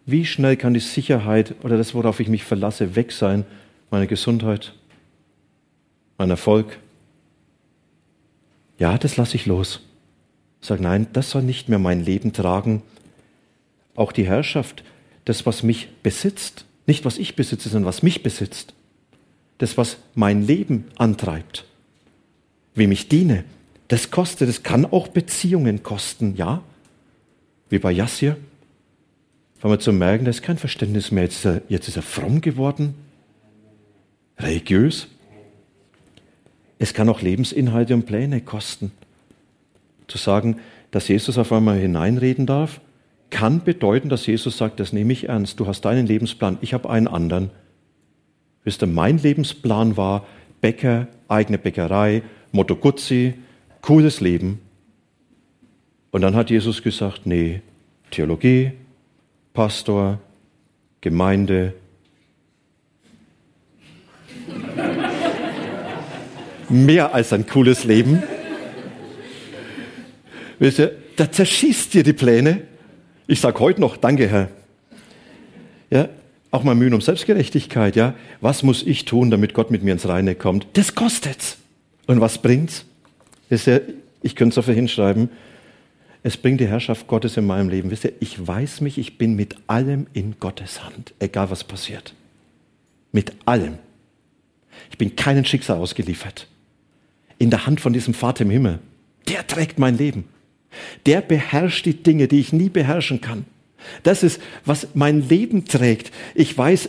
Wie 0.06 0.24
schnell 0.24 0.56
kann 0.56 0.74
die 0.74 0.80
Sicherheit 0.80 1.54
oder 1.62 1.76
das, 1.76 1.94
worauf 1.94 2.20
ich 2.20 2.28
mich 2.28 2.44
verlasse, 2.44 2.96
weg 2.96 3.12
sein? 3.12 3.44
Meine 3.90 4.06
Gesundheit, 4.06 4.74
mein 6.18 6.30
Erfolg, 6.30 6.78
ja, 8.78 8.96
das 8.96 9.16
lasse 9.16 9.36
ich 9.36 9.46
los. 9.46 9.80
Sag 10.60 10.80
nein, 10.80 11.08
das 11.12 11.30
soll 11.30 11.42
nicht 11.42 11.68
mehr 11.68 11.78
mein 11.78 12.04
Leben 12.04 12.32
tragen. 12.32 12.82
Auch 13.94 14.12
die 14.12 14.26
Herrschaft, 14.26 14.84
das, 15.24 15.46
was 15.46 15.62
mich 15.62 15.88
besitzt, 16.02 16.64
nicht 16.86 17.04
was 17.04 17.18
ich 17.18 17.36
besitze, 17.36 17.68
sondern 17.68 17.88
was 17.88 18.02
mich 18.02 18.22
besitzt. 18.22 18.72
Das, 19.58 19.76
was 19.76 19.98
mein 20.14 20.46
Leben 20.46 20.86
antreibt, 20.96 21.64
wem 22.74 22.92
ich 22.92 23.08
diene, 23.08 23.44
das 23.88 24.10
kostet, 24.10 24.48
das 24.48 24.62
kann 24.62 24.86
auch 24.86 25.08
Beziehungen 25.08 25.82
kosten, 25.82 26.36
ja. 26.36 26.62
Wie 27.70 27.78
bei 27.78 27.90
Yassir. 27.90 28.36
Fangen 29.58 29.74
wir 29.74 29.80
zu 29.80 29.92
merken, 29.92 30.24
da 30.24 30.30
ist 30.30 30.42
kein 30.42 30.58
Verständnis 30.58 31.10
mehr. 31.10 31.24
Jetzt 31.24 31.36
ist 31.36 31.44
er, 31.44 31.62
jetzt 31.68 31.88
ist 31.88 31.96
er 31.96 32.02
fromm 32.02 32.40
geworden, 32.40 32.94
religiös. 34.38 35.08
Es 36.78 36.94
kann 36.94 37.08
auch 37.08 37.20
Lebensinhalte 37.20 37.94
und 37.94 38.06
Pläne 38.06 38.40
kosten. 38.40 38.92
Zu 40.06 40.18
sagen, 40.18 40.60
dass 40.90 41.08
Jesus 41.08 41.36
auf 41.38 41.52
einmal 41.52 41.78
hineinreden 41.78 42.46
darf, 42.46 42.80
kann 43.30 43.62
bedeuten, 43.62 44.08
dass 44.08 44.26
Jesus 44.26 44.56
sagt, 44.56 44.80
das 44.80 44.92
nehme 44.92 45.12
ich 45.12 45.28
ernst. 45.28 45.60
Du 45.60 45.66
hast 45.66 45.82
deinen 45.82 46.06
Lebensplan, 46.06 46.58
ich 46.62 46.72
habe 46.72 46.88
einen 46.88 47.08
anderen. 47.08 47.50
Wisst 48.64 48.82
ihr, 48.82 48.86
mein 48.86 49.18
Lebensplan 49.18 49.96
war 49.96 50.26
Bäcker, 50.60 51.08
eigene 51.28 51.58
Bäckerei, 51.58 52.22
Moto 52.52 52.74
Guzzi, 52.74 53.34
cooles 53.82 54.20
Leben. 54.20 54.60
Und 56.10 56.22
dann 56.22 56.34
hat 56.34 56.50
Jesus 56.50 56.82
gesagt, 56.82 57.26
nee, 57.26 57.60
Theologie, 58.10 58.72
Pastor, 59.52 60.20
Gemeinde, 61.00 61.74
mehr 66.68 67.14
als 67.14 67.32
ein 67.32 67.46
cooles 67.46 67.84
Leben. 67.84 68.22
Wisst 70.58 70.78
ihr, 70.78 70.92
da 71.16 71.30
zerschießt 71.30 71.94
dir 71.94 72.02
die 72.02 72.12
Pläne. 72.12 72.62
Ich 73.26 73.40
sage 73.40 73.58
heute 73.60 73.80
noch, 73.80 73.96
danke 73.96 74.28
Herr. 74.28 74.48
Ja, 75.90 76.08
Auch 76.50 76.64
mal 76.64 76.74
Mühen 76.74 76.94
um 76.94 77.00
Selbstgerechtigkeit, 77.00 77.94
ja. 77.94 78.14
Was 78.40 78.62
muss 78.62 78.82
ich 78.82 79.04
tun, 79.04 79.30
damit 79.30 79.52
Gott 79.52 79.70
mit 79.70 79.82
mir 79.82 79.92
ins 79.92 80.08
Reine 80.08 80.34
kommt? 80.34 80.66
Das 80.74 80.94
kostet's. 80.94 81.58
Und 82.06 82.20
was 82.20 82.38
bringt's? 82.38 82.86
Wisst 83.50 83.66
ihr, 83.66 83.82
ich 84.22 84.34
könnte 84.34 84.54
es 84.54 84.58
auf 84.58 84.74
hinschreiben. 84.74 85.28
Es 86.22 86.36
bringt 86.36 86.60
die 86.60 86.66
Herrschaft 86.66 87.06
Gottes 87.06 87.36
in 87.36 87.46
meinem 87.46 87.68
Leben. 87.68 87.90
Wisst 87.90 88.04
ihr, 88.04 88.12
ich 88.20 88.46
weiß 88.46 88.80
mich, 88.80 88.98
ich 88.98 89.18
bin 89.18 89.34
mit 89.36 89.56
allem 89.66 90.06
in 90.14 90.36
Gottes 90.40 90.82
Hand, 90.82 91.14
egal 91.18 91.50
was 91.50 91.64
passiert. 91.64 92.14
Mit 93.12 93.32
allem. 93.44 93.78
Ich 94.90 94.98
bin 94.98 95.16
keinem 95.16 95.44
Schicksal 95.44 95.78
ausgeliefert. 95.78 96.48
In 97.38 97.50
der 97.50 97.66
Hand 97.66 97.80
von 97.80 97.92
diesem 97.92 98.14
Vater 98.14 98.42
im 98.42 98.50
Himmel. 98.50 98.80
Der 99.28 99.46
trägt 99.46 99.78
mein 99.78 99.96
Leben. 99.96 100.24
Der 101.06 101.20
beherrscht 101.20 101.86
die 101.86 102.02
Dinge, 102.02 102.28
die 102.28 102.40
ich 102.40 102.52
nie 102.52 102.68
beherrschen 102.68 103.20
kann. 103.20 103.44
Das 104.02 104.22
ist, 104.22 104.40
was 104.64 104.88
mein 104.94 105.28
Leben 105.28 105.64
trägt. 105.64 106.12
Ich 106.34 106.56
weiß, 106.56 106.88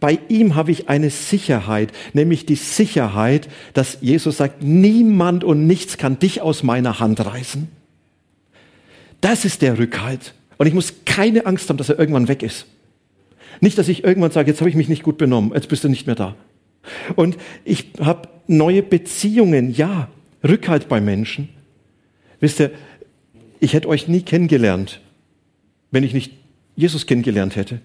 bei 0.00 0.18
ihm 0.28 0.54
habe 0.54 0.72
ich 0.72 0.88
eine 0.88 1.10
Sicherheit, 1.10 1.92
nämlich 2.14 2.46
die 2.46 2.54
Sicherheit, 2.54 3.48
dass 3.74 3.98
Jesus 4.00 4.38
sagt, 4.38 4.62
niemand 4.62 5.44
und 5.44 5.66
nichts 5.66 5.98
kann 5.98 6.18
dich 6.18 6.40
aus 6.40 6.62
meiner 6.62 6.98
Hand 7.00 7.24
reißen. 7.24 7.68
Das 9.20 9.44
ist 9.44 9.60
der 9.60 9.78
Rückhalt. 9.78 10.34
Und 10.56 10.66
ich 10.66 10.74
muss 10.74 10.94
keine 11.04 11.44
Angst 11.44 11.68
haben, 11.68 11.76
dass 11.76 11.90
er 11.90 11.98
irgendwann 11.98 12.28
weg 12.28 12.42
ist. 12.42 12.66
Nicht, 13.60 13.76
dass 13.76 13.88
ich 13.88 14.04
irgendwann 14.04 14.30
sage, 14.30 14.50
jetzt 14.50 14.60
habe 14.60 14.70
ich 14.70 14.76
mich 14.76 14.88
nicht 14.88 15.02
gut 15.02 15.18
benommen, 15.18 15.52
jetzt 15.54 15.68
bist 15.68 15.84
du 15.84 15.88
nicht 15.88 16.06
mehr 16.06 16.16
da. 16.16 16.34
Und 17.14 17.36
ich 17.64 17.90
habe 18.00 18.28
neue 18.50 18.82
Beziehungen, 18.82 19.72
ja, 19.72 20.08
Rückhalt 20.46 20.88
bei 20.88 21.00
Menschen. 21.00 21.48
Wisst 22.40 22.60
ihr, 22.60 22.70
ich 23.60 23.74
hätte 23.74 23.88
euch 23.88 24.08
nie 24.08 24.22
kennengelernt, 24.22 25.00
wenn 25.90 26.04
ich 26.04 26.14
nicht 26.14 26.32
Jesus 26.76 27.06
kennengelernt 27.06 27.56
hätte. 27.56 27.80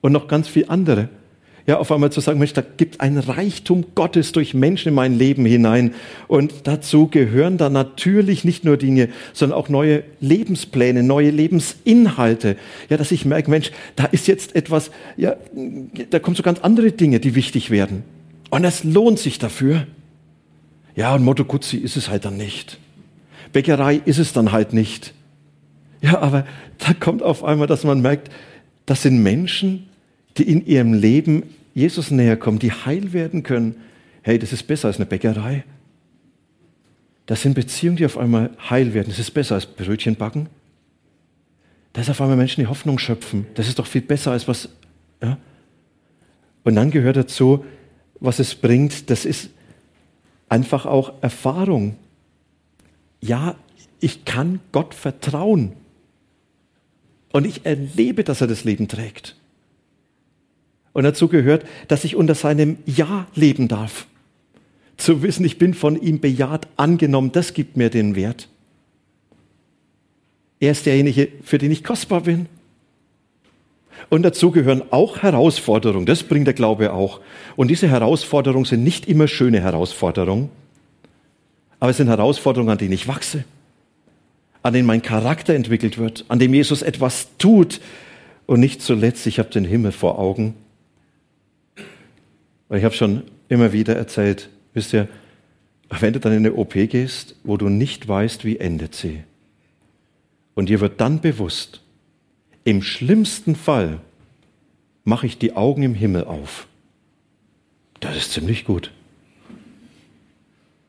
Und 0.00 0.12
noch 0.12 0.28
ganz 0.28 0.46
viel 0.46 0.66
andere. 0.68 1.08
Ja, 1.66 1.78
auf 1.78 1.90
einmal 1.90 2.12
zu 2.12 2.20
sagen, 2.20 2.38
Mensch, 2.38 2.52
da 2.52 2.62
gibt 2.62 3.00
ein 3.00 3.18
Reichtum 3.18 3.86
Gottes 3.96 4.30
durch 4.30 4.54
Menschen 4.54 4.90
in 4.90 4.94
mein 4.94 5.18
Leben 5.18 5.44
hinein. 5.44 5.94
Und 6.28 6.52
dazu 6.64 7.08
gehören 7.08 7.58
dann 7.58 7.72
natürlich 7.72 8.44
nicht 8.44 8.64
nur 8.64 8.76
Dinge, 8.76 9.08
sondern 9.32 9.58
auch 9.58 9.68
neue 9.68 10.04
Lebenspläne, 10.20 11.02
neue 11.02 11.30
Lebensinhalte. 11.30 12.56
Ja, 12.88 12.96
dass 12.96 13.10
ich 13.10 13.24
merke, 13.24 13.50
Mensch, 13.50 13.72
da 13.96 14.04
ist 14.04 14.28
jetzt 14.28 14.54
etwas, 14.54 14.92
ja, 15.16 15.34
da 16.10 16.20
kommen 16.20 16.36
so 16.36 16.44
ganz 16.44 16.60
andere 16.60 16.92
Dinge, 16.92 17.18
die 17.18 17.34
wichtig 17.34 17.70
werden. 17.70 18.04
Und 18.50 18.64
es 18.64 18.84
lohnt 18.84 19.18
sich 19.18 19.40
dafür. 19.40 19.88
Ja, 20.96 21.14
und 21.14 21.22
Motto 21.22 21.44
Guzzi 21.44 21.76
ist 21.76 21.96
es 21.96 22.08
halt 22.08 22.24
dann 22.24 22.38
nicht. 22.38 22.78
Bäckerei 23.52 24.00
ist 24.04 24.18
es 24.18 24.32
dann 24.32 24.50
halt 24.50 24.72
nicht. 24.72 25.14
Ja, 26.00 26.18
aber 26.18 26.46
da 26.78 26.94
kommt 26.94 27.22
auf 27.22 27.44
einmal, 27.44 27.66
dass 27.66 27.84
man 27.84 28.00
merkt, 28.00 28.30
das 28.86 29.02
sind 29.02 29.22
Menschen, 29.22 29.88
die 30.38 30.50
in 30.50 30.66
ihrem 30.66 30.94
Leben 30.94 31.42
Jesus 31.74 32.10
näher 32.10 32.36
kommen, 32.36 32.58
die 32.58 32.72
heil 32.72 33.12
werden 33.12 33.42
können. 33.42 33.76
Hey, 34.22 34.38
das 34.38 34.52
ist 34.52 34.66
besser 34.66 34.88
als 34.88 34.96
eine 34.96 35.06
Bäckerei. 35.06 35.64
Das 37.26 37.42
sind 37.42 37.54
Beziehungen, 37.54 37.96
die 37.96 38.06
auf 38.06 38.16
einmal 38.16 38.50
heil 38.70 38.94
werden. 38.94 39.08
Das 39.08 39.18
ist 39.18 39.32
besser 39.32 39.56
als 39.56 39.66
Brötchen 39.66 40.16
backen. 40.16 40.48
Das 41.92 42.06
ist 42.06 42.10
auf 42.10 42.20
einmal 42.20 42.36
Menschen, 42.36 42.60
die 42.60 42.68
Hoffnung 42.68 42.98
schöpfen. 42.98 43.46
Das 43.54 43.68
ist 43.68 43.78
doch 43.78 43.86
viel 43.86 44.02
besser 44.02 44.30
als 44.30 44.48
was. 44.48 44.68
Ja? 45.22 45.36
Und 46.64 46.76
dann 46.76 46.90
gehört 46.90 47.16
dazu, 47.16 47.64
was 48.20 48.38
es 48.38 48.54
bringt, 48.54 49.10
das 49.10 49.24
ist 49.24 49.50
einfach 50.48 50.86
auch 50.86 51.12
Erfahrung. 51.22 51.96
Ja, 53.20 53.56
ich 54.00 54.24
kann 54.24 54.60
Gott 54.72 54.94
vertrauen. 54.94 55.72
Und 57.32 57.46
ich 57.46 57.66
erlebe, 57.66 58.24
dass 58.24 58.40
er 58.40 58.46
das 58.46 58.64
Leben 58.64 58.88
trägt. 58.88 59.36
Und 60.92 61.04
dazu 61.04 61.28
gehört, 61.28 61.66
dass 61.88 62.04
ich 62.04 62.16
unter 62.16 62.34
seinem 62.34 62.78
Ja 62.86 63.26
leben 63.34 63.68
darf. 63.68 64.06
Zu 64.96 65.22
wissen, 65.22 65.44
ich 65.44 65.58
bin 65.58 65.74
von 65.74 66.00
ihm 66.00 66.20
bejaht, 66.20 66.68
angenommen, 66.76 67.32
das 67.32 67.52
gibt 67.52 67.76
mir 67.76 67.90
den 67.90 68.14
Wert. 68.16 68.48
Er 70.58 70.72
ist 70.72 70.86
derjenige, 70.86 71.28
für 71.42 71.58
den 71.58 71.70
ich 71.70 71.84
kostbar 71.84 72.22
bin. 72.22 72.46
Und 74.08 74.22
dazu 74.22 74.50
gehören 74.50 74.82
auch 74.90 75.22
Herausforderungen. 75.22 76.06
Das 76.06 76.22
bringt 76.22 76.46
der 76.46 76.54
Glaube 76.54 76.92
auch. 76.92 77.20
Und 77.56 77.68
diese 77.68 77.88
Herausforderungen 77.88 78.64
sind 78.64 78.84
nicht 78.84 79.08
immer 79.08 79.28
schöne 79.28 79.60
Herausforderungen, 79.60 80.50
aber 81.80 81.90
es 81.90 81.96
sind 81.98 82.08
Herausforderungen, 82.08 82.70
an 82.70 82.78
denen 82.78 82.92
ich 82.92 83.08
wachse, 83.08 83.44
an 84.62 84.72
denen 84.72 84.86
mein 84.86 85.02
Charakter 85.02 85.54
entwickelt 85.54 85.98
wird, 85.98 86.24
an 86.28 86.38
dem 86.38 86.54
Jesus 86.54 86.82
etwas 86.82 87.28
tut. 87.38 87.80
Und 88.46 88.60
nicht 88.60 88.80
zuletzt, 88.80 89.26
ich 89.26 89.38
habe 89.38 89.50
den 89.50 89.64
Himmel 89.64 89.92
vor 89.92 90.18
Augen. 90.18 90.54
Weil 92.68 92.78
ich 92.78 92.84
habe 92.84 92.94
schon 92.94 93.22
immer 93.48 93.72
wieder 93.72 93.96
erzählt, 93.96 94.48
wisst 94.72 94.92
ihr, 94.92 95.08
wenn 95.90 96.12
du 96.12 96.20
dann 96.20 96.32
in 96.32 96.38
eine 96.38 96.54
OP 96.54 96.72
gehst, 96.72 97.36
wo 97.44 97.56
du 97.56 97.68
nicht 97.68 98.08
weißt, 98.08 98.44
wie 98.44 98.58
endet 98.58 98.94
sie, 98.94 99.22
und 100.54 100.70
dir 100.70 100.80
wird 100.80 101.00
dann 101.00 101.20
bewusst, 101.20 101.82
im 102.66 102.82
schlimmsten 102.82 103.54
Fall 103.54 104.00
mache 105.04 105.26
ich 105.26 105.38
die 105.38 105.54
Augen 105.54 105.84
im 105.84 105.94
Himmel 105.94 106.24
auf. 106.24 106.66
Das 108.00 108.16
ist 108.16 108.32
ziemlich 108.32 108.64
gut. 108.64 108.90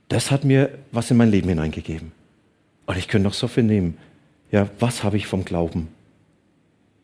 Das 0.09 0.31
hat 0.31 0.43
mir 0.43 0.79
was 0.91 1.11
in 1.11 1.17
mein 1.17 1.29
Leben 1.29 1.49
hineingegeben. 1.49 2.13
Und 2.87 2.97
ich 2.97 3.07
könnte 3.07 3.27
noch 3.27 3.35
so 3.35 3.47
viel 3.47 3.63
nehmen. 3.63 3.95
Ja, 4.51 4.67
was 4.79 5.03
habe 5.03 5.17
ich 5.17 5.27
vom 5.27 5.45
Glauben? 5.45 5.89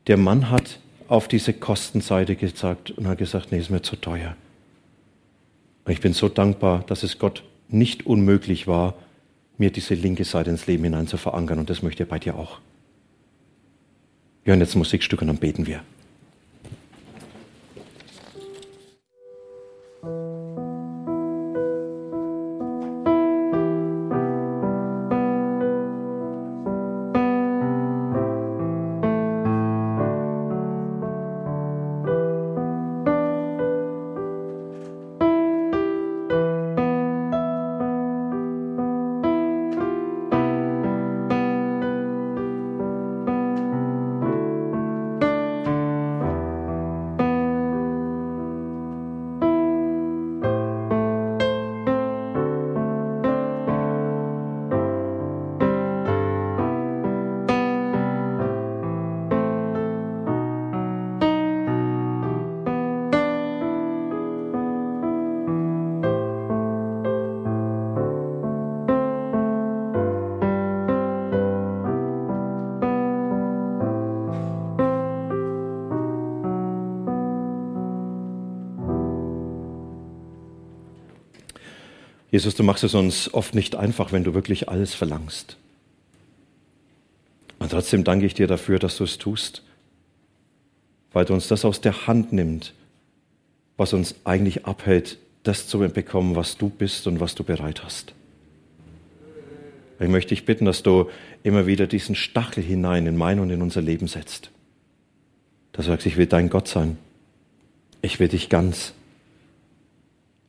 Der 0.07 0.17
Mann 0.17 0.49
hat 0.49 0.79
auf 1.07 1.27
diese 1.27 1.53
Kostenseite 1.53 2.35
gesagt 2.35 2.89
und 2.89 3.07
hat 3.07 3.19
gesagt, 3.19 3.51
nee, 3.51 3.59
ist 3.59 3.69
mir 3.69 3.83
zu 3.83 3.95
teuer. 3.95 4.35
Und 5.85 5.91
ich 5.91 6.01
bin 6.01 6.13
so 6.13 6.29
dankbar, 6.29 6.83
dass 6.87 7.03
es 7.03 7.19
Gott 7.19 7.43
nicht 7.67 8.07
unmöglich 8.07 8.65
war, 8.65 8.95
mir 9.59 9.69
diese 9.69 9.93
linke 9.93 10.23
Seite 10.23 10.49
ins 10.49 10.65
Leben 10.65 10.83
hinein 10.83 11.05
zu 11.05 11.17
verankern. 11.17 11.59
Und 11.59 11.69
das 11.69 11.83
möchte 11.83 12.03
er 12.03 12.07
bei 12.07 12.17
dir 12.17 12.35
auch. 12.35 12.59
Wir 14.43 14.51
hören 14.51 14.61
jetzt 14.61 14.75
Musikstück 14.75 15.21
und 15.21 15.27
dann 15.27 15.37
beten 15.37 15.67
wir. 15.67 15.81
Jesus, 82.33 82.55
du 82.55 82.63
machst 82.63 82.83
es 82.83 82.95
uns 82.95 83.31
oft 83.31 83.53
nicht 83.53 83.75
einfach, 83.75 84.11
wenn 84.11 84.23
du 84.23 84.33
wirklich 84.33 84.67
alles 84.67 84.95
verlangst. 84.95 85.55
Und 87.59 87.69
trotzdem 87.69 88.03
danke 88.03 88.25
ich 88.25 88.33
dir 88.33 88.47
dafür, 88.47 88.79
dass 88.79 88.97
du 88.97 89.03
es 89.03 89.19
tust, 89.19 89.61
weil 91.11 91.25
du 91.25 91.35
uns 91.35 91.47
das 91.47 91.63
aus 91.63 91.79
der 91.79 92.07
Hand 92.07 92.33
nimmst, 92.33 92.73
was 93.77 93.93
uns 93.93 94.15
eigentlich 94.23 94.65
abhält, 94.65 95.19
das 95.43 95.67
zu 95.67 95.77
bekommen, 95.77 96.35
was 96.35 96.57
du 96.57 96.69
bist 96.69 97.05
und 97.05 97.19
was 97.19 97.35
du 97.35 97.43
bereit 97.43 97.83
hast. 97.83 98.13
Ich 99.99 100.09
möchte 100.09 100.29
dich 100.29 100.43
bitten, 100.43 100.65
dass 100.65 100.81
du 100.81 101.11
immer 101.43 101.67
wieder 101.67 101.85
diesen 101.85 102.15
Stachel 102.15 102.63
hinein 102.63 103.05
in 103.05 103.15
mein 103.15 103.39
und 103.39 103.51
in 103.51 103.61
unser 103.61 103.83
Leben 103.83 104.07
setzt. 104.07 104.49
Dass 105.71 105.85
du 105.85 105.91
sagst, 105.91 106.07
ich 106.07 106.17
will 106.17 106.25
dein 106.25 106.49
Gott 106.49 106.67
sein. 106.67 106.97
Ich 108.01 108.19
will 108.19 108.27
dich 108.27 108.49
ganz. 108.49 108.93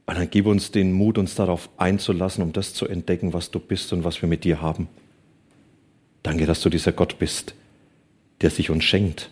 Und 0.07 0.19
dann 0.19 0.29
gib 0.31 0.47
uns 0.47 0.71
den 0.71 0.93
Mut, 0.93 1.17
uns 1.17 1.35
darauf 1.35 1.71
einzulassen, 1.77 2.43
um 2.43 2.53
das 2.53 2.75
zu 2.75 2.87
entdecken, 2.87 3.33
was 3.33 3.51
du 3.51 3.59
bist 3.59 3.93
und 3.93 4.05
was 4.05 4.21
wir 4.21 4.29
mit 4.29 4.45
dir 4.45 4.61
haben. 4.61 4.89
Danke, 6.23 6.47
dass 6.47 6.61
du 6.61 6.69
dieser 6.69 6.93
Gott 6.93 7.19
bist, 7.19 7.55
der 8.41 8.51
sich 8.51 8.71
uns 8.71 8.85
schenkt, 8.85 9.31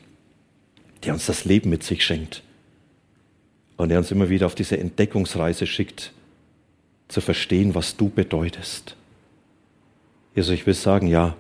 der 1.05 1.13
uns 1.13 1.27
das 1.27 1.45
Leben 1.45 1.71
mit 1.71 1.83
sich 1.83 2.05
schenkt, 2.05 2.43
Und 3.77 3.91
er 3.91 3.99
uns 3.99 4.11
immer 4.11 4.29
wieder 4.29 4.47
auf 4.47 4.55
diese 4.55 4.79
Entdeckungsreise 4.79 5.67
schickt, 5.67 6.13
zu 7.09 7.21
verstehen, 7.21 7.75
was 7.75 7.97
du 7.97 8.09
bedeutest. 8.09 8.97
Jesus, 10.35 10.55
ich 10.55 10.67
will 10.67 10.75
sagen, 10.75 11.09
ja, 11.09 11.37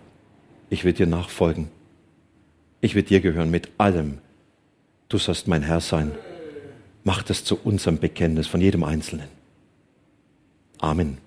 ich 0.68 0.84
will 0.84 0.92
dir 0.92 1.06
nachfolgen. 1.06 1.68
Ich 2.80 2.94
will 2.94 3.02
dir 3.02 3.20
gehören 3.20 3.50
mit 3.50 3.70
allem. 3.78 4.18
Du 5.08 5.18
sollst 5.18 5.46
mein 5.46 5.62
Herr 5.62 5.80
sein. 5.80 6.12
Mach 7.04 7.22
das 7.22 7.44
zu 7.44 7.58
unserem 7.62 7.98
Bekenntnis 7.98 8.46
von 8.46 8.60
jedem 8.60 8.84
Einzelnen. 8.84 9.28
Amen. 10.78 11.18